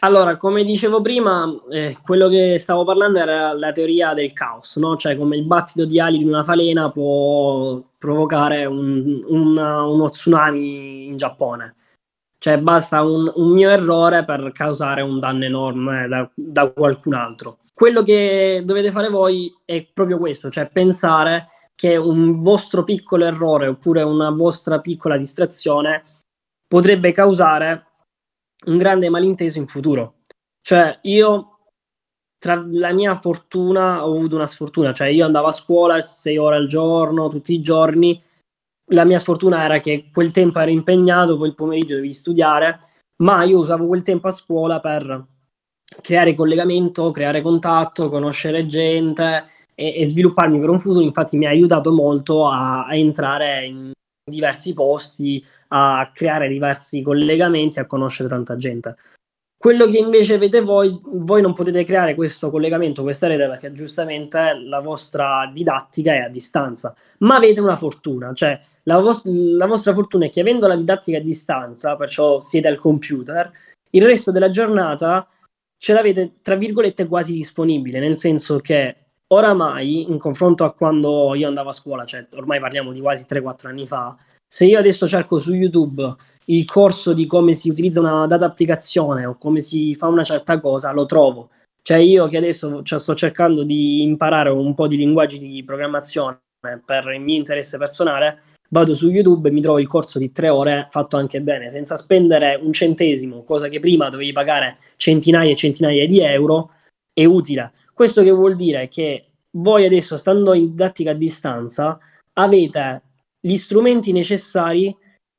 Allora, 0.00 0.36
come 0.36 0.64
dicevo 0.64 1.00
prima, 1.00 1.48
eh, 1.68 1.96
quello 2.02 2.28
che 2.28 2.58
stavo 2.58 2.84
parlando 2.84 3.18
era 3.18 3.52
la 3.52 3.70
teoria 3.70 4.12
del 4.12 4.32
caos, 4.32 4.76
no? 4.76 4.96
Cioè 4.96 5.16
come 5.16 5.36
il 5.36 5.44
battito 5.44 5.84
di 5.86 6.00
ali 6.00 6.18
di 6.18 6.24
una 6.24 6.42
falena 6.42 6.90
può 6.90 7.80
provocare 7.96 8.64
un, 8.66 9.22
un, 9.26 9.56
uno 9.56 10.10
tsunami 10.10 11.06
in 11.06 11.16
Giappone. 11.16 11.76
Cioè 12.38 12.58
basta 12.58 13.02
un, 13.02 13.32
un, 13.36 13.52
mio 13.52 13.70
errore 13.70 14.24
per 14.24 14.52
causare 14.52 15.00
un 15.00 15.18
danno 15.18 15.44
enorme 15.44 16.08
da, 16.08 16.28
da 16.34 16.68
qualcun 16.70 17.14
altro. 17.14 17.58
Quello 17.72 18.02
che 18.02 18.62
dovete 18.64 18.90
fare 18.90 19.08
voi 19.08 19.50
è 19.64 19.86
proprio 19.90 20.18
questo, 20.18 20.50
cioè 20.50 20.68
pensare 20.70 21.46
che 21.74 21.96
un 21.96 22.42
vostro 22.42 22.84
piccolo 22.84 23.24
errore 23.24 23.68
oppure 23.68 24.02
una 24.02 24.30
vostra 24.30 24.80
piccola 24.80 25.16
distrazione 25.16 26.02
potrebbe 26.68 27.12
causare 27.12 27.86
un 28.66 28.76
grande 28.76 29.08
malinteso 29.08 29.58
in 29.58 29.66
futuro. 29.66 30.16
Cioè, 30.60 30.98
io 31.02 31.54
tra 32.38 32.62
la 32.70 32.92
mia 32.92 33.14
fortuna 33.14 34.06
ho 34.06 34.14
avuto 34.14 34.36
una 34.36 34.46
sfortuna, 34.46 34.92
cioè 34.92 35.08
io 35.08 35.24
andavo 35.24 35.46
a 35.46 35.52
scuola 35.52 36.00
sei 36.02 36.36
ore 36.36 36.56
al 36.56 36.66
giorno, 36.66 37.28
tutti 37.28 37.54
i 37.54 37.62
giorni. 37.62 38.20
La 38.92 39.04
mia 39.04 39.18
sfortuna 39.18 39.64
era 39.64 39.80
che 39.80 40.10
quel 40.12 40.30
tempo 40.30 40.58
ero 40.58 40.70
impegnato, 40.70 41.38
poi 41.38 41.48
il 41.48 41.54
pomeriggio 41.54 41.94
dovevi 41.94 42.12
studiare, 42.12 42.80
ma 43.22 43.44
io 43.44 43.58
usavo 43.58 43.86
quel 43.86 44.02
tempo 44.02 44.26
a 44.26 44.30
scuola 44.30 44.78
per 44.80 45.26
creare 46.02 46.34
collegamento, 46.34 47.10
creare 47.10 47.40
contatto, 47.40 48.10
conoscere 48.10 48.66
gente 48.66 49.44
e, 49.74 50.00
e 50.00 50.04
svilupparmi 50.04 50.60
per 50.60 50.68
un 50.68 50.80
futuro. 50.80 51.02
Infatti 51.02 51.38
mi 51.38 51.46
ha 51.46 51.50
aiutato 51.50 51.92
molto 51.92 52.46
a, 52.46 52.84
a 52.84 52.94
entrare 52.94 53.64
in 53.64 53.92
diversi 54.24 54.72
posti, 54.72 55.44
a 55.68 56.10
creare 56.12 56.48
diversi 56.48 57.02
collegamenti, 57.02 57.78
a 57.78 57.86
conoscere 57.86 58.28
tanta 58.28 58.56
gente. 58.56 58.96
Quello 59.56 59.86
che 59.86 59.98
invece 59.98 60.34
avete 60.34 60.60
voi, 60.60 60.98
voi 61.02 61.40
non 61.40 61.54
potete 61.54 61.84
creare 61.84 62.14
questo 62.14 62.50
collegamento, 62.50 63.02
questa 63.02 63.26
rete, 63.28 63.46
perché 63.46 63.72
giustamente 63.72 64.52
la 64.62 64.80
vostra 64.80 65.50
didattica 65.52 66.12
è 66.12 66.18
a 66.18 66.28
distanza, 66.28 66.94
ma 67.20 67.36
avete 67.36 67.60
una 67.60 67.76
fortuna, 67.76 68.34
cioè 68.34 68.58
la, 68.82 68.98
vo- 68.98 69.22
la 69.24 69.66
vostra 69.66 69.94
fortuna 69.94 70.26
è 70.26 70.28
che 70.28 70.40
avendo 70.40 70.66
la 70.66 70.76
didattica 70.76 71.16
a 71.16 71.22
distanza, 71.22 71.96
perciò 71.96 72.38
siete 72.38 72.68
al 72.68 72.78
computer, 72.78 73.50
il 73.90 74.04
resto 74.04 74.30
della 74.30 74.50
giornata 74.50 75.26
ce 75.78 75.92
l'avete, 75.94 76.34
tra 76.42 76.56
virgolette, 76.56 77.06
quasi 77.06 77.32
disponibile, 77.32 78.00
nel 78.00 78.18
senso 78.18 78.58
che 78.58 79.03
oramai, 79.34 80.10
in 80.10 80.18
confronto 80.18 80.64
a 80.64 80.72
quando 80.72 81.34
io 81.34 81.48
andavo 81.48 81.68
a 81.68 81.72
scuola, 81.72 82.04
cioè 82.04 82.26
ormai 82.36 82.60
parliamo 82.60 82.92
di 82.92 83.00
quasi 83.00 83.24
3-4 83.28 83.68
anni 83.68 83.86
fa, 83.86 84.16
Se 84.46 84.66
io 84.66 84.78
adesso 84.78 85.08
cerco 85.08 85.38
su 85.38 85.52
YouTube 85.52 86.14
il 86.46 86.64
corso 86.64 87.12
di 87.12 87.26
come 87.26 87.54
si 87.54 87.70
utilizza 87.70 88.00
una 88.00 88.26
data 88.26 88.44
applicazione 88.44 89.26
o 89.26 89.36
come 89.36 89.60
si 89.60 89.94
fa 89.94 90.06
una 90.06 90.22
certa 90.22 90.60
cosa, 90.60 90.92
lo 90.92 91.06
trovo. 91.06 91.50
Cioè 91.82 91.98
io 91.98 92.28
che 92.28 92.36
adesso 92.36 92.82
cioè, 92.82 92.98
sto 92.98 93.14
cercando 93.14 93.64
di 93.64 94.02
imparare 94.02 94.50
un 94.50 94.74
po' 94.74 94.86
di 94.86 94.96
linguaggi 94.96 95.38
di 95.38 95.62
programmazione 95.64 96.40
per 96.84 97.10
il 97.12 97.20
mio 97.20 97.36
interesse 97.36 97.76
personale, 97.78 98.38
vado 98.70 98.94
su 98.94 99.08
YouTube 99.08 99.48
e 99.48 99.52
mi 99.52 99.60
trovo 99.60 99.78
il 99.78 99.86
corso 99.86 100.18
di 100.18 100.32
tre 100.32 100.48
ore 100.48 100.88
fatto 100.90 101.16
anche 101.16 101.40
bene, 101.42 101.68
senza 101.68 101.96
spendere 101.96 102.58
un 102.60 102.72
centesimo, 102.72 103.44
cosa 103.44 103.68
che 103.68 103.80
prima 103.80 104.08
dovevi 104.08 104.32
pagare 104.32 104.78
centinaia 104.96 105.50
e 105.50 105.56
centinaia 105.56 106.06
di 106.06 106.20
euro, 106.20 106.70
è 107.14 107.24
utile. 107.24 107.72
Questo 107.94 108.22
che 108.22 108.30
vuol 108.30 108.56
dire 108.56 108.88
che 108.88 109.24
voi 109.52 109.86
adesso, 109.86 110.18
stando 110.18 110.52
in 110.52 110.70
didattica 110.70 111.12
a 111.12 111.14
distanza, 111.14 111.98
avete 112.34 113.02
gli 113.40 113.56
strumenti 113.56 114.12
necessari 114.12 114.94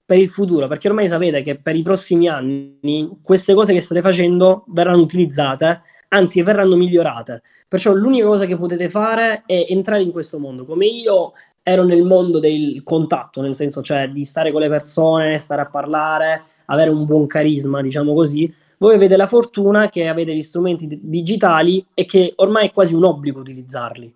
per 0.05 0.19
il 0.19 0.29
futuro, 0.29 0.67
perché 0.67 0.87
ormai 0.87 1.07
sapete 1.07 1.41
che 1.41 1.57
per 1.57 1.75
i 1.75 1.81
prossimi 1.81 2.29
anni 2.29 3.19
queste 3.23 3.53
cose 3.55 3.73
che 3.73 3.81
state 3.81 4.01
facendo 4.01 4.63
verranno 4.67 5.01
utilizzate, 5.01 5.81
anzi 6.09 6.43
verranno 6.43 6.75
migliorate. 6.75 7.41
Perciò 7.67 7.91
l'unica 7.91 8.27
cosa 8.27 8.45
che 8.45 8.55
potete 8.55 8.87
fare 8.87 9.43
è 9.47 9.65
entrare 9.69 10.03
in 10.03 10.11
questo 10.11 10.37
mondo. 10.37 10.63
Come 10.63 10.85
io 10.85 11.33
ero 11.63 11.83
nel 11.83 12.03
mondo 12.03 12.37
del 12.37 12.83
contatto, 12.83 13.41
nel 13.41 13.55
senso 13.55 13.81
cioè 13.81 14.07
di 14.09 14.23
stare 14.23 14.51
con 14.51 14.61
le 14.61 14.69
persone, 14.69 15.39
stare 15.39 15.63
a 15.63 15.69
parlare, 15.69 16.43
avere 16.65 16.91
un 16.91 17.05
buon 17.05 17.25
carisma, 17.25 17.81
diciamo 17.81 18.13
così. 18.13 18.53
Voi 18.77 18.95
avete 18.95 19.15
la 19.17 19.27
fortuna 19.27 19.89
che 19.89 20.07
avete 20.07 20.35
gli 20.35 20.41
strumenti 20.41 20.87
d- 20.87 20.99
digitali 21.01 21.85
e 21.93 22.05
che 22.05 22.33
ormai 22.37 22.67
è 22.67 22.71
quasi 22.71 22.93
un 22.93 23.03
obbligo 23.03 23.39
utilizzarli. 23.39 24.13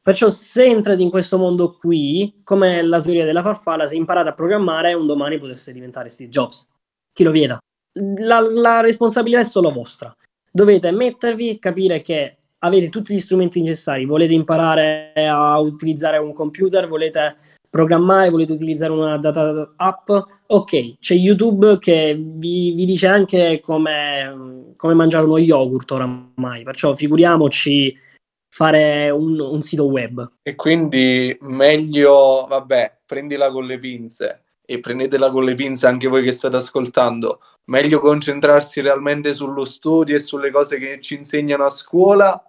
Perciò 0.00 0.28
se 0.28 0.64
entrate 0.64 1.02
in 1.02 1.10
questo 1.10 1.36
mondo 1.36 1.72
qui, 1.72 2.40
come 2.42 2.82
la 2.82 3.00
teoria 3.00 3.26
della 3.26 3.42
farfalla, 3.42 3.86
se 3.86 3.96
imparate 3.96 4.30
a 4.30 4.34
programmare, 4.34 4.94
un 4.94 5.06
domani 5.06 5.36
potreste 5.36 5.72
diventare 5.72 6.08
Steve 6.08 6.30
Jobs. 6.30 6.66
Chi 7.12 7.24
lo 7.24 7.30
vieta. 7.30 7.58
La, 8.20 8.40
la 8.40 8.80
responsabilità 8.80 9.40
è 9.40 9.44
solo 9.44 9.70
vostra. 9.70 10.14
Dovete 10.50 10.90
mettervi, 10.92 11.58
capire 11.58 12.00
che 12.00 12.36
avete 12.60 12.88
tutti 12.88 13.12
gli 13.12 13.18
strumenti 13.18 13.60
necessari, 13.60 14.06
volete 14.06 14.32
imparare 14.32 15.12
a 15.14 15.58
utilizzare 15.58 16.18
un 16.18 16.32
computer, 16.32 16.88
volete 16.88 17.36
programmare, 17.70 18.30
volete 18.30 18.52
utilizzare 18.52 18.92
una 18.92 19.18
data 19.18 19.68
app, 19.76 20.10
ok, 20.46 20.98
c'è 20.98 21.14
YouTube 21.14 21.78
che 21.78 22.16
vi, 22.18 22.72
vi 22.72 22.84
dice 22.84 23.06
anche 23.06 23.60
come, 23.60 24.72
come, 24.76 24.94
mangiare 24.94 25.24
uno 25.24 25.38
yogurt 25.38 25.90
oramai, 25.90 26.62
perciò 26.62 26.94
figuriamoci 26.94 27.96
fare 28.50 29.10
un, 29.10 29.38
un 29.38 29.62
sito 29.62 29.84
web. 29.84 30.32
E 30.42 30.54
quindi 30.54 31.36
meglio, 31.42 32.46
vabbè, 32.48 33.00
prendila 33.06 33.50
con 33.50 33.66
le 33.66 33.78
pinze 33.78 34.44
e 34.64 34.80
prendetela 34.80 35.30
con 35.30 35.44
le 35.44 35.54
pinze 35.54 35.86
anche 35.86 36.08
voi 36.08 36.22
che 36.22 36.32
state 36.32 36.56
ascoltando. 36.56 37.40
Meglio 37.64 38.00
concentrarsi 38.00 38.80
realmente 38.80 39.34
sullo 39.34 39.64
studio 39.64 40.16
e 40.16 40.20
sulle 40.20 40.50
cose 40.50 40.78
che 40.78 41.00
ci 41.00 41.14
insegnano 41.14 41.64
a 41.64 41.70
scuola 41.70 42.42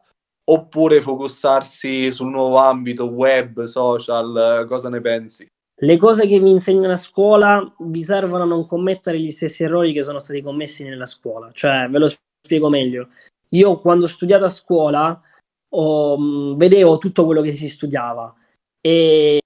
oppure 0.51 1.01
focussarsi 1.01 2.11
sul 2.11 2.29
nuovo 2.29 2.57
ambito 2.57 3.05
web, 3.05 3.63
social, 3.63 4.65
cosa 4.67 4.89
ne 4.89 5.01
pensi? 5.01 5.47
Le 5.81 5.97
cose 5.97 6.27
che 6.27 6.39
vi 6.39 6.49
insegnano 6.49 6.93
a 6.93 6.97
scuola 6.97 7.73
vi 7.79 8.03
servono 8.03 8.43
a 8.43 8.47
non 8.47 8.65
commettere 8.65 9.19
gli 9.19 9.29
stessi 9.29 9.63
errori 9.63 9.93
che 9.93 10.03
sono 10.03 10.19
stati 10.19 10.41
commessi 10.41 10.83
nella 10.83 11.05
scuola. 11.05 11.51
Cioè, 11.53 11.87
ve 11.89 11.99
lo 11.99 12.11
spiego 12.45 12.69
meglio. 12.69 13.07
Io 13.49 13.79
quando 13.79 14.05
ho 14.05 14.09
studiato 14.09 14.45
a 14.45 14.49
scuola 14.49 15.21
oh, 15.69 16.55
vedevo 16.55 16.97
tutto 16.97 17.25
quello 17.25 17.41
che 17.41 17.53
si 17.53 17.69
studiava 17.69 18.33
e, 18.81 19.39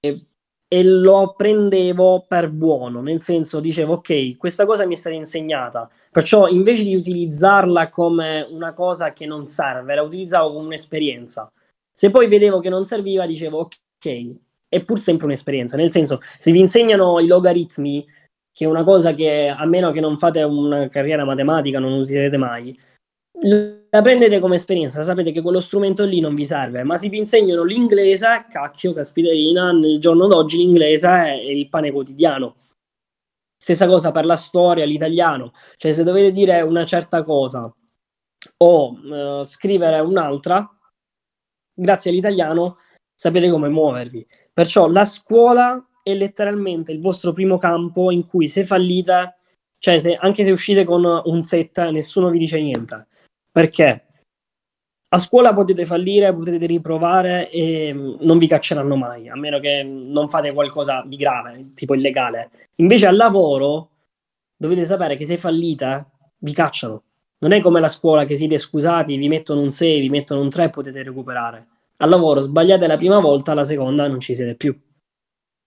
e, 0.74 0.84
lo 0.84 1.36
prendevo 1.38 2.26
per 2.28 2.50
buono, 2.50 3.00
nel 3.02 3.22
senso 3.22 3.60
dicevo 3.60 3.94
ok, 3.96 4.36
questa 4.38 4.66
cosa 4.66 4.88
mi 4.88 4.96
è 4.96 4.98
stata 4.98 5.16
insegnata, 5.16 5.88
perciò 6.12 6.48
invece 6.48 6.84
di 6.84 6.96
utilizzarla 6.96 7.90
come 7.90 8.48
una 8.50 8.74
cosa 8.74 9.14
che 9.14 9.28
non 9.28 9.46
serve, 9.46 9.94
la 9.94 10.02
utilizzavo 10.02 10.52
come 10.52 10.66
un'esperienza. 10.66 11.52
Se 11.94 12.10
poi 12.10 12.28
vedevo 12.28 12.60
che 12.60 12.70
non 12.70 12.86
serviva, 12.86 13.28
dicevo 13.28 13.60
ok, 13.60 14.36
è 14.68 14.84
pur 14.84 14.98
sempre 14.98 15.26
un'esperienza, 15.26 15.78
nel 15.78 15.92
senso 15.92 16.20
se 16.22 16.52
vi 16.52 16.60
insegnano 16.60 17.20
i 17.20 17.28
logaritmi, 17.28 18.04
che 18.52 18.66
è 18.66 18.68
una 18.68 18.84
cosa 18.84 19.14
che 19.14 19.50
a 19.50 19.66
meno 19.66 19.92
che 19.92 20.00
non 20.00 20.18
fate 20.18 20.42
una 20.42 20.88
carriera 20.88 21.24
matematica 21.24 21.80
non 21.80 21.94
userete 21.94 22.38
mai, 22.38 22.76
la 23.42 24.02
prendete 24.02 24.40
come 24.40 24.56
esperienza, 24.56 25.04
sapete 25.04 25.32
che 25.32 25.42
quello 25.42 25.60
strumento 25.60 26.06
lì 26.06 26.20
non 26.20 26.36
vi 26.36 26.46
serve, 26.46 26.84
ma 26.84 26.98
se 26.98 27.10
vi 27.10 27.18
insegnano 27.18 27.64
l'inglese, 27.64 28.46
cacchio, 28.50 28.94
caspiterina, 28.94 29.72
nel 29.72 30.00
giorno 30.00 30.28
d'oggi 30.28 30.58
l'inglese 30.58 31.10
è 31.10 31.34
il 31.34 31.68
pane 31.68 31.92
quotidiano. 31.92 32.58
Stessa 33.58 33.88
cosa 33.88 34.12
per 34.12 34.26
la 34.26 34.36
storia, 34.36 34.86
l'italiano, 34.86 35.52
cioè 35.78 35.92
se 35.92 36.04
dovete 36.04 36.32
dire 36.32 36.62
una 36.62 36.86
certa 36.86 37.24
cosa 37.24 37.74
o 38.58 38.92
uh, 38.92 39.44
scrivere 39.44 40.00
un'altra, 40.00 40.70
grazie 41.74 42.12
all'italiano 42.12 42.78
sapete 43.16 43.50
come 43.50 43.70
muovervi. 43.70 44.26
Perciò 44.52 44.88
la 44.88 45.06
scuola 45.06 45.82
è 46.04 46.14
letteralmente 46.14 46.92
il 46.92 47.00
vostro 47.00 47.32
primo 47.32 47.58
campo 47.58 48.12
in 48.12 48.26
cui 48.28 48.50
se 48.50 48.66
fallite, 48.66 49.38
cioè 49.80 49.98
se, 49.98 50.16
anche 50.16 50.44
se 50.44 50.52
uscite 50.52 50.84
con 50.84 51.06
un 51.24 51.42
set, 51.42 51.80
nessuno 51.90 52.30
vi 52.30 52.40
dice 52.40 52.62
niente 52.62 53.08
perché 53.54 54.04
a 55.14 55.20
scuola 55.20 55.54
potete 55.54 55.86
fallire, 55.86 56.34
potete 56.34 56.66
riprovare 56.66 57.50
e 57.52 57.94
mm, 57.94 58.16
non 58.22 58.40
vi 58.40 58.48
cacceranno 58.48 58.96
mai, 58.96 59.30
a 59.30 59.36
meno 59.36 59.60
che 59.60 59.84
non 59.84 60.28
fate 60.28 60.52
qualcosa 60.54 61.04
di 61.06 61.16
grave, 61.18 61.68
tipo 61.76 61.94
illegale. 61.94 62.50
Invece 62.78 63.06
al 63.06 63.16
lavoro 63.16 63.90
dovete 64.58 64.84
sapere 64.86 65.16
che 65.16 65.26
se 65.26 65.38
fallite 65.38 66.06
vi 66.40 66.52
cacciano. 66.52 67.04
Non 67.40 67.52
è 67.52 67.62
come 67.62 67.80
la 67.80 67.88
scuola 67.90 68.26
che 68.26 68.36
siete 68.36 68.58
scusati, 68.58 69.16
vi 69.16 69.28
mettono 69.28 69.62
un 69.62 69.70
6, 69.70 70.00
vi 70.00 70.10
mettono 70.10 70.42
un 70.42 70.50
3 70.50 70.64
e 70.64 70.70
potete 70.70 71.04
recuperare. 71.04 71.68
Al 71.98 72.10
lavoro 72.10 72.42
sbagliate 72.42 72.88
la 72.88 72.98
prima 72.98 73.20
volta, 73.20 73.54
la 73.54 73.64
seconda 73.64 74.08
non 74.08 74.20
ci 74.20 74.34
siete 74.34 74.56
più. 74.56 74.76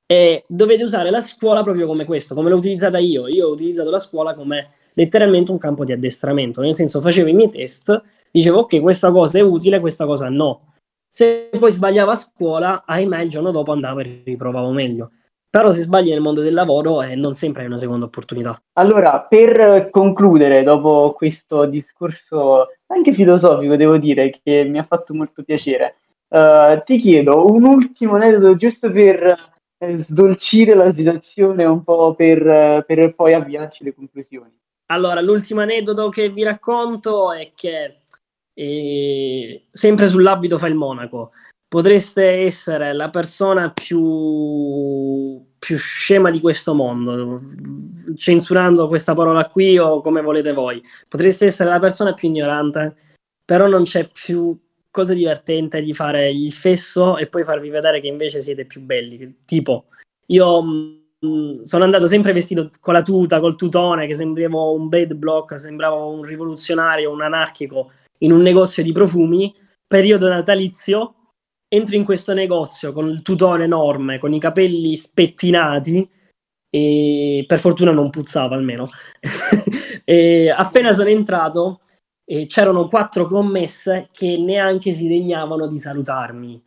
E 0.07 0.45
dovete 0.49 0.83
usare 0.83 1.11
la 1.11 1.21
scuola 1.21 1.63
proprio 1.63 1.87
come 1.87 2.05
questo, 2.05 2.35
come 2.35 2.51
l'ho 2.51 2.57
utilizzata 2.57 2.99
io. 2.99 3.29
Io 3.29 3.47
ho 3.47 3.53
utilizzato 3.53 3.91
la 3.91 3.99
scuola 3.99 4.35
come 4.35 4.71
letteralmente 4.97 5.51
un 5.51 5.59
campo 5.59 5.85
di 5.85 5.93
addestramento, 5.93 6.61
nel 6.63 6.75
senso 6.75 7.01
facevo 7.01 7.29
i 7.29 7.35
miei 7.35 7.51
test, 7.51 8.03
dicevo 8.31 8.61
ok, 8.61 8.81
questa 8.81 9.11
cosa 9.11 9.39
è 9.39 9.43
utile, 9.43 9.79
questa 9.79 10.07
cosa 10.07 10.29
no. 10.29 10.73
Se 11.07 11.51
poi 11.59 11.71
sbagliavo 11.71 12.11
a 12.11 12.15
scuola, 12.15 12.83
ahimè, 12.85 13.23
il 13.23 13.29
giorno 13.29 13.51
dopo 13.51 13.73
andavo 13.73 14.01
e 14.01 14.23
riprovavo 14.25 14.71
meglio. 14.71 15.11
Però 15.49 15.71
se 15.71 15.81
sbagli 15.81 16.11
nel 16.11 16.21
mondo 16.21 16.43
del 16.43 16.53
lavoro 16.53 17.03
eh, 17.03 17.15
non 17.15 17.33
sempre 17.33 17.63
hai 17.63 17.69
una 17.69 17.79
seconda 17.79 18.05
opportunità. 18.07 18.61
Allora, 18.75 19.21
per 19.21 19.89
concludere, 19.91 20.63
dopo 20.63 21.15
questo 21.17 21.65
discorso 21.67 22.67
anche 22.89 23.13
filosofico, 23.13 23.77
devo 23.77 23.97
dire, 23.97 24.39
che 24.43 24.65
mi 24.65 24.79
ha 24.79 24.83
fatto 24.83 25.15
molto 25.15 25.43
piacere, 25.43 25.97
uh, 26.29 26.81
ti 26.83 26.99
chiedo 26.99 27.51
un 27.51 27.65
ultimo 27.65 28.17
aneddoto 28.17 28.55
giusto 28.55 28.91
per 28.91 29.35
eh, 29.79 29.97
sdolcire 29.97 30.75
la 30.75 30.93
situazione 30.93 31.65
un 31.65 31.83
po' 31.85 32.15
per, 32.15 32.85
per 32.87 33.15
poi 33.15 33.33
avviarci 33.33 33.85
le 33.85 33.95
conclusioni. 33.95 34.53
Allora, 34.87 35.21
l'ultimo 35.21 35.61
aneddoto 35.61 36.09
che 36.09 36.29
vi 36.31 36.45
racconto 36.45 37.33
è 37.33 37.53
che 37.55 38.03
eh, 38.55 39.67
sempre 39.71 40.09
sull'abito 40.09 40.59
fa 40.59 40.69
il 40.69 40.75
monaco. 40.75 41.33
Potreste 41.69 42.25
essere 42.25 42.93
la 42.93 43.11
persona 43.11 43.73
più, 43.73 45.45
più 45.59 45.77
scema 45.77 46.31
di 46.31 46.41
questo 46.41 46.75
mondo, 46.75 47.37
censurando 48.15 48.87
questa 48.87 49.15
parola 49.15 49.47
qui 49.47 49.77
o 49.79 50.01
come 50.01 50.23
volete 50.23 50.53
voi. 50.53 50.81
Potreste 51.09 51.47
essere 51.47 51.71
la 51.71 51.81
persona 51.81 52.15
più 52.15 52.29
ignorante, 52.29 52.95
però 53.45 53.67
non 53.67 53.83
c'è 53.83 54.09
più 54.09 54.57
cosa 54.91 55.13
divertente 55.13 55.81
di 55.81 55.93
fare 55.93 56.31
il 56.31 56.53
fesso 56.53 57.19
e 57.19 57.27
poi 57.27 57.45
farvi 57.45 57.69
vedere 57.69 58.01
che 58.01 58.07
invece 58.07 58.41
siete 58.41 58.65
più 58.65 58.81
belli. 58.83 59.41
Tipo, 59.45 59.87
io 60.27 60.63
Mm, 60.63 61.06
sono 61.19 61.85
andato 61.85 62.07
sempre 62.07 62.33
vestito 62.33 62.71
con 62.81 62.95
la 62.95 63.03
tuta, 63.03 63.41
col 63.41 63.57
tutone, 63.57 64.07
che 64.07 64.15
sembravo 64.15 64.73
un 64.73 64.89
bad 64.89 65.15
block, 65.15 65.59
sembravo 65.59 66.11
un 66.11 66.23
rivoluzionario, 66.23 67.11
un 67.11 67.23
anarchico, 67.23 67.93
in 68.19 68.33
un 68.33 68.43
negozio 68.43 68.83
di 68.83 68.93
profumi, 68.93 69.55
periodo 69.87 70.29
natalizio, 70.29 71.15
entro 71.69 71.97
in 71.97 72.05
questo 72.05 72.33
negozio 72.33 72.93
con 72.93 73.09
il 73.09 73.23
tutone 73.23 73.65
enorme, 73.65 74.19
con 74.19 74.33
i 74.33 74.39
capelli 74.39 74.97
spettinati, 74.97 76.09
e 76.69 77.45
per 77.47 77.59
fortuna 77.59 77.93
non 77.93 78.11
puzzava 78.11 78.55
almeno. 78.55 78.89
appena 80.55 80.93
sono 80.93 81.09
entrato, 81.09 81.81
eh, 82.25 82.47
c'erano 82.47 82.89
quattro 82.89 83.25
commesse 83.27 84.09
che 84.13 84.37
neanche 84.37 84.93
si 84.93 85.09
degnavano 85.09 85.67
di 85.67 85.79
salutarmi. 85.79 86.63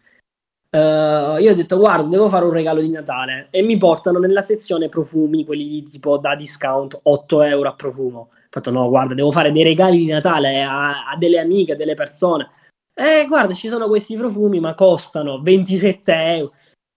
Uh, 0.72 1.38
io 1.40 1.52
ho 1.52 1.56
detto 1.56 1.78
guarda 1.78 2.08
devo 2.08 2.30
fare 2.30 2.46
un 2.46 2.52
regalo 2.52 2.82
di 2.82 2.90
Natale. 2.90 3.48
E 3.50 3.62
mi 3.62 3.78
portano 3.78 4.20
nella 4.20 4.42
sezione 4.42 4.88
profumi 4.88 5.46
quelli 5.46 5.82
tipo 5.84 6.18
da 6.18 6.36
discount 6.36 7.00
8 7.02 7.42
euro 7.44 7.70
a 7.70 7.74
profumo. 7.74 8.20
Ho 8.20 8.30
fatto 8.50 8.72
no 8.72 8.88
guarda 8.90 9.16
devo 9.16 9.32
fare 9.32 9.52
dei 9.52 9.64
regali 9.64 9.98
di 9.98 10.06
Natale 10.06 10.62
a, 10.62 11.10
a 11.10 11.18
delle 11.18 11.40
amiche 11.40 11.74
a 11.74 11.76
delle 11.76 11.96
persone. 11.96 12.50
E 12.94 13.22
eh, 13.22 13.26
guarda 13.28 13.54
ci 13.54 13.68
sono 13.68 13.88
questi 13.88 14.16
profumi 14.16 14.60
ma 14.60 14.76
costano 14.76 15.42
27 15.42 16.14
euro. 16.14 16.54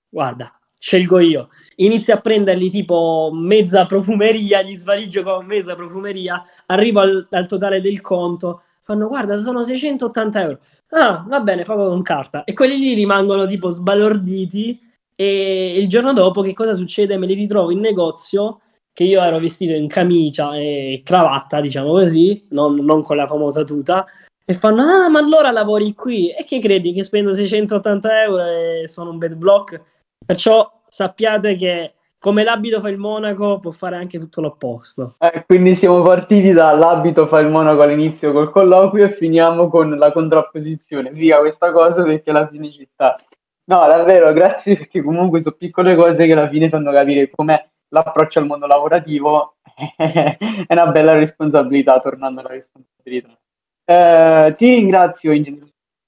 Guarda 0.09 0.55
scelgo 0.83 1.21
io. 1.21 1.49
Inizio 1.77 2.15
a 2.15 2.21
prenderli 2.21 2.69
tipo 2.69 3.31
mezza 3.33 3.87
profumeria, 3.87 4.63
gli 4.63 4.75
svaligio 4.75 5.23
con 5.23 5.47
mezza 5.47 5.77
profumeria, 5.77 6.45
arrivo 6.67 7.01
al, 7.01 7.29
al 7.31 7.47
totale 7.47 7.81
del 7.81 8.01
conto, 8.01 8.63
fanno 8.83 9.09
guarda 9.09 9.37
sono 9.37 9.63
680 9.63 10.41
euro. 10.43 10.59
Ah, 10.91 11.25
va 11.27 11.41
bene, 11.41 11.65
pago 11.65 11.89
con 11.89 12.03
carta. 12.03 12.45
E 12.45 12.53
quelli 12.53 12.79
lì 12.79 12.95
rimangono 12.95 13.47
tipo 13.47 13.71
sbalorditi 13.71 14.79
e 15.15 15.79
il 15.79 15.89
giorno 15.89 16.13
dopo 16.13 16.43
che 16.43 16.53
cosa 16.53 16.75
succede? 16.75 17.17
Me 17.17 17.27
li 17.27 17.35
ritrovo 17.35 17.71
in 17.71 17.81
negozio 17.81 18.61
che 18.93 19.05
io 19.05 19.23
ero 19.23 19.39
vestito 19.39 19.73
in 19.73 19.89
camicia 19.89 20.55
e 20.57 21.03
cravatta, 21.05 21.61
diciamo 21.61 21.91
così, 21.93 22.47
non, 22.51 22.77
non 22.77 23.03
con 23.03 23.17
la 23.17 23.27
famosa 23.27 23.65
tuta, 23.65 24.05
e 24.45 24.55
fanno, 24.55 24.83
ah, 24.83 25.09
ma 25.09 25.19
allora 25.21 25.51
lavori 25.51 25.95
qui? 25.95 26.31
E 26.31 26.45
che 26.45 26.59
credi 26.59 26.93
che 26.93 27.05
spendo 27.05 27.33
680 27.33 28.23
euro 28.23 28.45
e 28.45 28.89
sono 28.89 29.11
un 29.11 29.19
bad 29.19 29.35
block? 29.35 29.81
Perciò 30.27 30.83
sappiate 30.89 31.55
che 31.55 31.95
come 32.23 32.45
l'abito 32.45 32.79
fa 32.79 32.89
il 32.89 32.99
monaco 32.99 33.59
può 33.59 33.73
fare 33.73 33.97
anche 33.97 34.17
tutto 34.17 34.41
l'opposto. 34.41 35.17
Eh, 35.19 35.45
quindi 35.45 35.75
siamo 35.75 36.03
partiti 36.03 36.53
dall'abito 36.53 37.27
fa 37.27 37.41
il 37.41 37.49
monaco 37.49 37.83
all'inizio 37.83 38.31
col 38.31 38.53
colloquio 38.53 39.07
e 39.07 39.13
finiamo 39.13 39.69
con 39.69 39.91
la 39.97 40.13
contrapposizione. 40.13 41.11
Via 41.11 41.41
questa 41.41 41.73
cosa 41.73 42.05
perché 42.05 42.31
alla 42.31 42.47
fine 42.47 42.71
ci 42.71 42.89
sta. 42.93 43.17
No, 43.65 43.87
davvero, 43.89 44.33
grazie 44.33 44.77
perché 44.77 45.03
comunque 45.03 45.41
sono 45.41 45.57
piccole 45.57 45.97
cose 45.97 46.25
che 46.25 46.33
alla 46.33 46.47
fine 46.47 46.69
fanno 46.69 46.93
capire 46.93 47.29
com'è 47.29 47.61
l'approccio 47.89 48.39
al 48.39 48.47
mondo 48.47 48.67
lavorativo. 48.67 49.57
è 49.97 50.37
una 50.69 50.87
bella 50.93 51.15
responsabilità, 51.15 51.99
tornando 51.99 52.39
alla 52.39 52.51
responsabilità. 52.51 53.37
Eh, 53.85 54.55
ti 54.57 54.75
ringrazio 54.77 55.33
in 55.33 55.59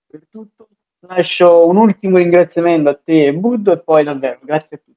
per 0.07 0.29
tutto. 0.31 0.69
Lascio 1.09 1.67
un 1.67 1.77
ultimo 1.77 2.19
ringraziamento 2.19 2.89
a 2.89 2.95
te, 2.95 3.35
Buddo, 3.35 3.73
e 3.73 3.81
poi 3.81 4.05
davvero 4.05 4.39
grazie 4.43 4.77
a 4.77 4.79
tutti. 4.79 4.94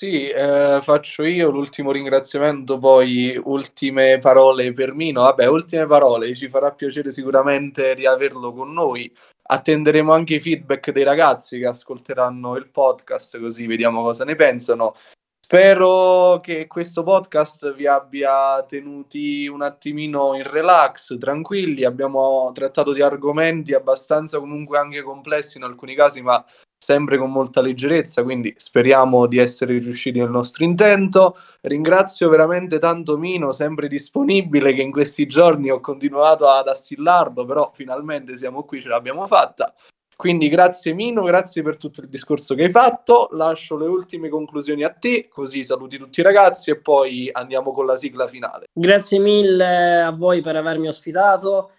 Sì, 0.00 0.28
eh, 0.30 0.78
faccio 0.80 1.24
io 1.24 1.50
l'ultimo 1.50 1.92
ringraziamento, 1.92 2.78
poi 2.78 3.38
ultime 3.44 4.18
parole 4.18 4.72
per 4.72 4.94
Mino. 4.94 5.24
Vabbè, 5.24 5.46
ultime 5.46 5.84
parole, 5.84 6.34
ci 6.34 6.48
farà 6.48 6.72
piacere 6.72 7.10
sicuramente 7.10 7.92
riaverlo 7.92 8.54
con 8.54 8.72
noi. 8.72 9.14
Attenderemo 9.42 10.10
anche 10.10 10.36
i 10.36 10.40
feedback 10.40 10.90
dei 10.90 11.04
ragazzi 11.04 11.58
che 11.58 11.66
ascolteranno 11.66 12.56
il 12.56 12.70
podcast, 12.70 13.38
così 13.40 13.66
vediamo 13.66 14.00
cosa 14.00 14.24
ne 14.24 14.36
pensano. 14.36 14.94
Spero 15.38 16.40
che 16.40 16.66
questo 16.66 17.02
podcast 17.02 17.74
vi 17.74 17.86
abbia 17.86 18.64
tenuti 18.66 19.48
un 19.48 19.60
attimino 19.60 20.34
in 20.34 20.44
relax, 20.44 21.18
tranquilli. 21.18 21.84
Abbiamo 21.84 22.50
trattato 22.54 22.94
di 22.94 23.02
argomenti 23.02 23.74
abbastanza 23.74 24.38
comunque 24.38 24.78
anche 24.78 25.02
complessi 25.02 25.58
in 25.58 25.64
alcuni 25.64 25.94
casi, 25.94 26.22
ma 26.22 26.42
sempre 26.90 27.18
con 27.18 27.30
molta 27.30 27.60
leggerezza, 27.60 28.24
quindi 28.24 28.52
speriamo 28.56 29.26
di 29.26 29.38
essere 29.38 29.78
riusciti 29.78 30.18
nel 30.18 30.28
nostro 30.30 30.64
intento. 30.64 31.38
Ringrazio 31.60 32.28
veramente 32.28 32.80
tanto 32.80 33.16
Mino, 33.16 33.52
sempre 33.52 33.86
disponibile, 33.86 34.72
che 34.72 34.82
in 34.82 34.90
questi 34.90 35.28
giorni 35.28 35.70
ho 35.70 35.78
continuato 35.78 36.48
ad 36.48 36.66
assillarlo, 36.66 37.44
però 37.44 37.70
finalmente 37.72 38.36
siamo 38.36 38.64
qui, 38.64 38.82
ce 38.82 38.88
l'abbiamo 38.88 39.24
fatta. 39.28 39.72
Quindi 40.16 40.48
grazie 40.48 40.92
Mino, 40.92 41.22
grazie 41.22 41.62
per 41.62 41.76
tutto 41.76 42.00
il 42.00 42.08
discorso 42.08 42.56
che 42.56 42.64
hai 42.64 42.70
fatto. 42.70 43.28
Lascio 43.32 43.78
le 43.78 43.86
ultime 43.86 44.28
conclusioni 44.28 44.82
a 44.82 44.90
te, 44.90 45.28
così 45.28 45.62
saluti 45.62 45.96
tutti 45.96 46.18
i 46.18 46.24
ragazzi 46.24 46.70
e 46.70 46.80
poi 46.80 47.28
andiamo 47.30 47.70
con 47.70 47.86
la 47.86 47.96
sigla 47.96 48.26
finale. 48.26 48.66
Grazie 48.72 49.20
mille 49.20 50.02
a 50.02 50.10
voi 50.10 50.40
per 50.40 50.56
avermi 50.56 50.88
ospitato. 50.88 51.70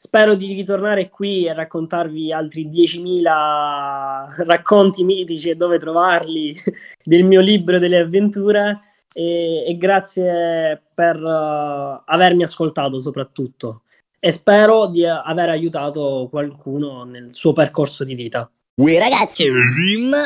Spero 0.00 0.36
di 0.36 0.52
ritornare 0.52 1.08
qui 1.08 1.46
e 1.46 1.52
raccontarvi 1.52 2.32
altri 2.32 2.68
10.000 2.70 4.44
racconti 4.46 5.02
mitici 5.02 5.50
e 5.50 5.56
dove 5.56 5.76
trovarli 5.80 6.54
del 7.02 7.24
mio 7.24 7.40
libro 7.40 7.80
delle 7.80 7.98
avventure 7.98 8.80
e, 9.12 9.64
e 9.66 9.76
grazie 9.76 10.80
per 10.94 11.20
uh, 11.20 12.00
avermi 12.04 12.44
ascoltato 12.44 13.00
soprattutto 13.00 13.82
e 14.20 14.30
spero 14.30 14.86
di 14.86 15.04
aver 15.04 15.48
aiutato 15.48 16.28
qualcuno 16.30 17.02
nel 17.02 17.34
suo 17.34 17.52
percorso 17.52 18.04
di 18.04 18.14
vita. 18.14 18.48
Ui 18.76 18.98
ragazzi, 18.98 19.50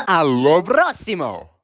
allo 0.05 0.61
prossimo! 0.61 1.52